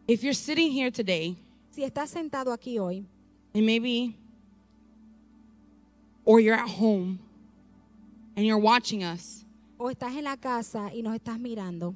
[0.08, 1.36] If you're sitting here today,
[1.72, 3.04] Si estás sentado aquí hoy
[3.54, 4.16] and maybe,
[6.24, 7.18] or you're at home,
[8.36, 9.44] and you're watching us,
[9.78, 11.94] o estás en la casa y nos estás mirando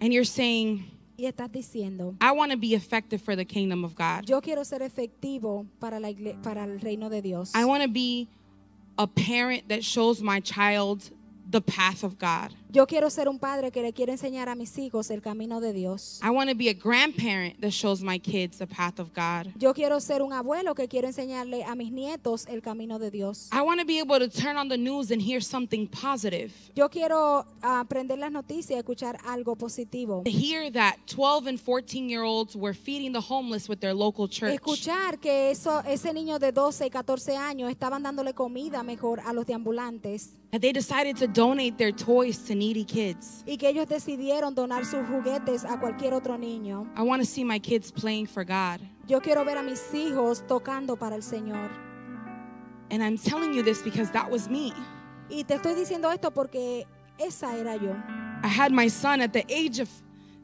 [0.00, 0.84] and you're saying,
[1.18, 4.28] y estás diciendo, I want to be effective for the kingdom of God.
[4.28, 6.12] yo quiero ser efectivo para, la
[6.42, 7.52] para el reino de Dios.
[7.54, 8.28] I want to be
[8.98, 11.10] a parent that shows my child
[11.48, 12.54] the path of God.
[12.76, 15.72] Yo quiero ser un padre que le quiere enseñar a mis hijos el camino de
[15.72, 16.20] Dios.
[16.22, 19.50] I want to be a grandparent that shows my kids the path of God.
[19.58, 23.48] Yo quiero ser un abuelo que quiero enseñarle a mis nietos el camino de Dios.
[23.50, 26.52] I want to be able to turn on the news and hear something positive.
[26.74, 30.22] Yo quiero ah, aprender las noticias y escuchar algo positivo.
[30.24, 34.28] To hear that 12 and 14 year olds were feeding the homeless with their local
[34.28, 34.52] church.
[34.52, 39.32] Escuchar que eso, ese niño de 12 y 14 años estaban dándole comida mejor a
[39.32, 43.42] los deambulantes That they decided to donate their toys to needy kids.
[43.46, 46.86] y que ellos decidieron donar sus juguetes a cualquier otro niño.
[46.96, 48.80] I want to see my kids playing for God.
[49.06, 51.70] Yo quiero ver a mis hijos tocando para el Señor.
[52.90, 54.72] And I'm telling you this because that was me.
[55.28, 56.86] Y te estoy diciendo esto porque
[57.18, 57.94] esa era yo.
[58.42, 59.88] I had my son at the age of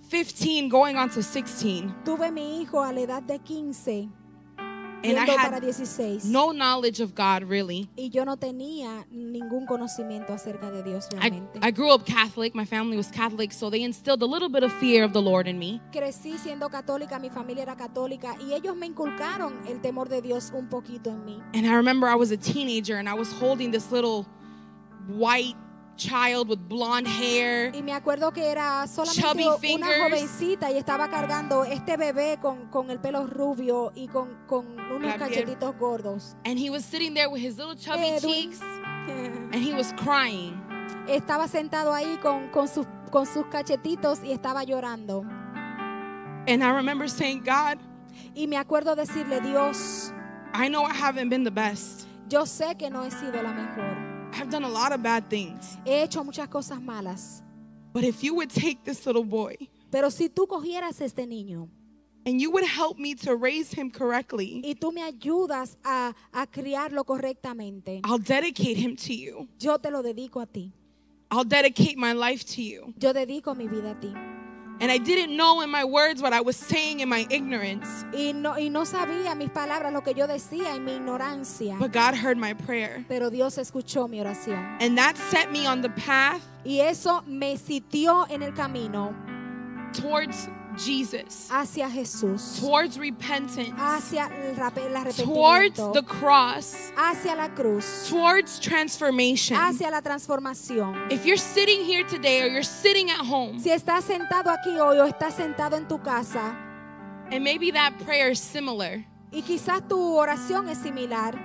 [0.09, 1.95] 15 going on to 16.
[2.05, 4.09] Tuve mi hijo a la edad de 15
[5.05, 7.89] And I had 16 no knowledge of God really.
[7.97, 11.43] y yo no tenía ningún conocimiento acerca de Dios I.
[11.61, 12.55] I grew up Catholic.
[12.55, 15.49] My family was Catholic, so they instilled a little bit of fear of the Lord
[15.49, 15.81] in me.
[15.93, 20.53] Crecí siendo católica, mi familia era católica y ellos me inculcaron el temor de Dios
[20.55, 21.43] un poquito en mí.
[21.55, 24.27] And I remember I was a teenager and I was holding this little
[25.09, 25.57] white
[26.09, 27.75] child with blonde hair.
[27.75, 29.99] Y me acuerdo que era Chubby solamente una fingers.
[30.03, 35.15] jovencita y estaba cargando este bebé con, con el pelo rubio y con, con unos
[35.17, 36.37] cachetitos gordos.
[36.45, 38.33] And he was sitting there with his little chubby Edwin.
[38.51, 38.61] cheeks
[39.09, 40.59] and he was crying.
[41.09, 45.23] Estaba sentado ahí con, con, sus, con sus cachetitos y estaba llorando.
[46.49, 47.79] And I remember saying, God,
[48.35, 50.13] Y me acuerdo decirle, Dios,
[50.55, 52.07] I know I haven't been the best.
[52.29, 54.12] yo sé que no he sido la mejor.
[54.33, 55.76] I've done a lot of bad things.
[55.85, 57.43] He hecho muchas cosas malas.
[57.93, 59.57] But if you would take this little boy
[59.91, 61.68] Pero si tú cogieras este niño
[62.24, 66.47] and you would help me to raise him correctly, y tú me ayudas a, a
[66.47, 69.49] criarlo correctamente, I'll dedicate him to you.
[69.59, 70.72] yo te lo dedico a ti.
[71.30, 72.95] I'll dedicate my life to you.
[72.99, 74.14] Yo dedico mi vida a ti.
[74.83, 78.33] And I didn't know in my words what I was saying in my ignorance, Y
[78.35, 81.78] no, y no sabía mis palabras, lo que yo decía en mi ignorancia.
[81.78, 83.05] but God heard my prayer.
[83.09, 84.59] Pero Dios escuchó mi oración.
[84.80, 89.14] And that set me on the path Y eso me sitió en el camino
[89.93, 97.49] towards Jesus, hacia Jesús, towards repentance, hacia el el towards arrepentimiento, the cross, hacia la
[97.49, 99.57] cruz, towards transformation.
[99.57, 101.11] hacia la transformación.
[101.11, 104.99] If you're sitting here today or you're sitting at home Si estás sentado aquí hoy
[104.99, 106.57] o estás sentado en tu casa
[107.31, 111.39] and maybe that prayer is similar, y quizás tu oración es similar,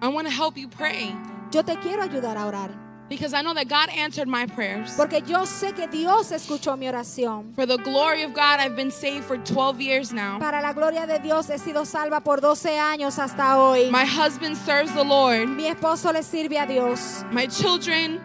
[0.00, 1.14] I want to help you pray
[1.52, 2.81] yo te quiero ayudar a orar.
[3.12, 4.96] Because I know that God answered my prayers.
[4.96, 7.54] Porque yo sé que Dios escuchó mi oración.
[7.54, 10.38] For the glory of God, I've been saved for 12 years now.
[10.38, 13.90] Para la gloria de Dios he sido salva por 12 años hasta hoy.
[13.90, 15.48] My husband serves the Lord.
[15.48, 17.24] Mi esposo le sirve a Dios.
[17.30, 18.20] My children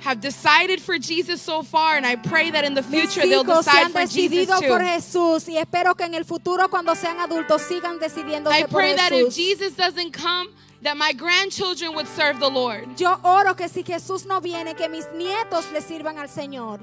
[0.00, 3.92] have decided for Jesus so far, and I pray that in the future they'll decide
[3.92, 4.80] for Jesus por.
[4.80, 8.96] Jesús y espero que en el futuro cuando sean adultos sigan decidiéndose I por pray
[8.96, 9.32] that if.
[9.32, 10.48] Jesus doesn't come,
[10.82, 13.00] that my grandchildren would serve the Lord.
[13.00, 16.80] Yo oro que si Jesús no viene, que mis nietos le sirvan al Señor.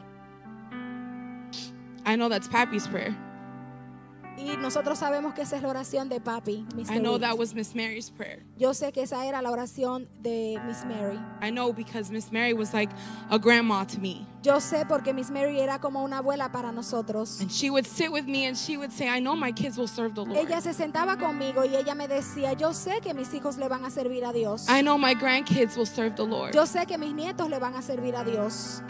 [2.06, 3.16] I know that's Pappy's prayer.
[4.40, 6.66] Y nosotros sabemos que esa es la oración de papi.
[6.74, 6.96] Mr.
[6.96, 8.46] I know that was Miss Mary's prayer.
[8.58, 11.20] Yo sé que esa era la oración de Miss Mary.
[11.42, 12.90] I know because Miss Mary was like
[13.30, 14.26] a grandma to me.
[14.42, 17.42] Yo sé porque Miss Mary era como una abuela para nosotros.
[17.42, 19.88] And she would sit with me and she would say, I know my kids will
[19.88, 20.38] serve the Lord.
[20.38, 23.84] Ella se sentaba conmigo y ella me decía, yo sé que mis hijos le van
[23.84, 24.68] a servir a Dios.
[24.70, 26.54] I know my grandkids will serve the Lord.
[26.54, 28.82] Yo sé que mis nietos le van a servir a Dios.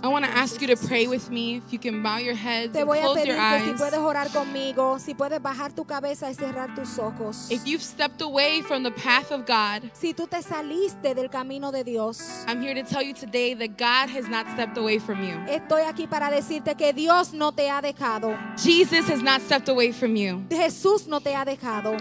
[0.00, 1.56] I want to ask you to pray with me.
[1.56, 3.70] If you can bow your heads Te and voy a close pedir your que si
[3.72, 3.80] eyes.
[3.80, 7.50] puedes orar conmigo, si puedes bajar tu cabeza y cerrar tus ojos.
[7.50, 11.72] If you've stepped away from the path of God, Si tú te saliste del camino
[11.72, 15.20] de Dios, I'm here to tell you today that God has not stepped away from
[15.24, 15.34] you.
[15.48, 18.38] estoy aquí para decirte que Dios no te ha dejado.
[18.56, 20.44] Jesus has not stepped away from you.
[20.50, 21.96] Jesús no te ha dejado.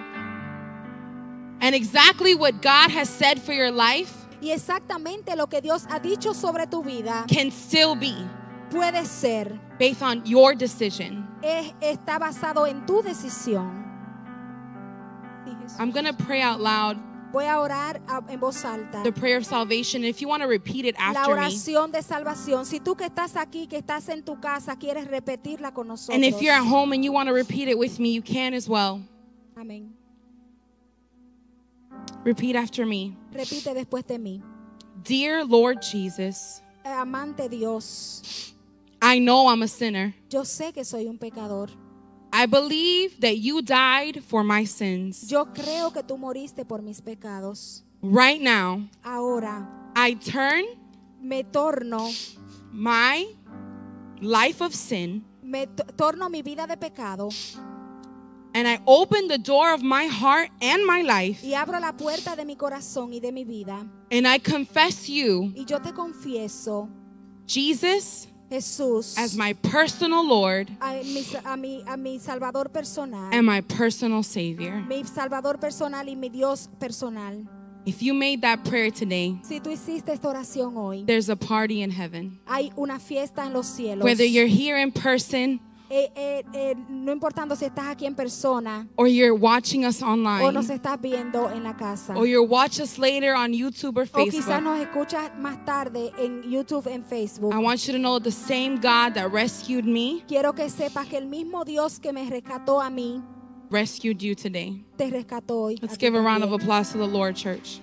[1.60, 6.00] And exactly what God has said for your life Y exactamente lo que Dios ha
[6.00, 8.14] dicho sobre tu vida can still be
[8.70, 11.28] puede ser, based on your decision.
[11.42, 13.86] es- está basado en tu decisión.
[15.80, 16.98] I'm going to pray out loud
[17.32, 19.04] Voy a orar en voz alta.
[19.04, 20.04] the prayer of salvation.
[20.06, 22.66] If you want to repeat it La after me, oración de salvación.
[22.66, 26.16] Si tú que estás aquí, que estás en tu casa, quieres repetirla con nosotros.
[26.16, 28.54] and if you're at home and you want to repeat it with me, you can
[28.54, 29.02] as well.
[29.58, 29.97] Amén.
[32.24, 33.16] Repeat after me.
[33.32, 34.42] Repite después de mí.
[35.04, 38.54] Dear Lord Jesus, Amante Dios,
[39.02, 40.14] I know I'm a sinner.
[40.30, 41.70] yo sé que soy un pecador.
[42.34, 45.28] I believe that you died for my sins.
[45.30, 47.84] Yo creo que tú moriste por mis pecados.
[48.02, 50.66] Right now, Ahora I turn
[51.22, 52.10] me torno,
[52.72, 53.28] my
[54.22, 57.30] life of sin me to- torno mi vida de pecado
[58.58, 62.36] and I open the door of my heart and my life y abro la puerta
[62.36, 63.86] de mi corazón y de mi vida.
[64.12, 66.90] and I confess you, Y yo te confieso,
[67.46, 73.30] Jesus, Jesús, as my personal Lord a mi, a mi, a mi Salvador personal.
[73.32, 74.82] and my personal Savior.
[74.88, 77.46] mi Salvador personal y mi Dios personal.
[77.86, 81.82] If you made that prayer today, Si tú hiciste esta oración hoy, there's a party
[81.84, 82.38] in heaven.
[82.46, 84.04] hay una fiesta en los cielos.
[84.04, 85.60] Whether you're here in person
[85.90, 90.16] Eh, eh, eh, no importando si estás aquí en persona or you're watching us o
[90.18, 92.14] nos online estás viendo en la casa.
[92.14, 94.64] or you'll watch us later on YouTube or O quizás Facebook.
[94.64, 97.54] nos escuchas más tarde en YouTube, en Facebook.
[97.54, 101.18] I want you to know the same God that rescued me Quiero que sepas que
[101.18, 103.24] el mismo Dios que me rescató a mí,
[103.70, 104.84] rescued you today.
[104.98, 105.78] te rescató hoy.
[105.82, 107.80] Let's give a round of applause to the Lord, church.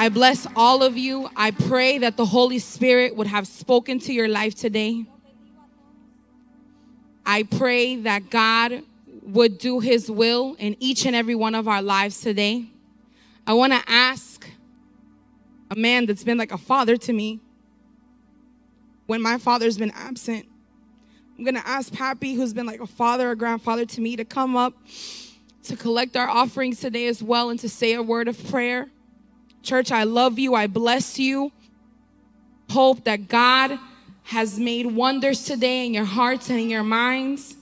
[0.00, 1.28] I bless all of you.
[1.36, 5.04] I pray that the Holy Spirit would have spoken to your life today.
[7.26, 8.82] I pray that God
[9.24, 12.64] would do his will in each and every one of our lives today.
[13.46, 14.48] I want to ask
[15.70, 17.38] a man that's been like a father to me
[19.04, 20.46] when my father's been absent.
[21.36, 24.24] I'm going to ask Pappy, who's been like a father or grandfather to me, to
[24.24, 24.72] come up
[25.64, 28.88] to collect our offerings today as well and to say a word of prayer.
[29.62, 30.54] Church, I love you.
[30.54, 31.52] I bless you.
[32.70, 33.78] Hope that God
[34.24, 37.56] has made wonders today in your hearts and in your minds.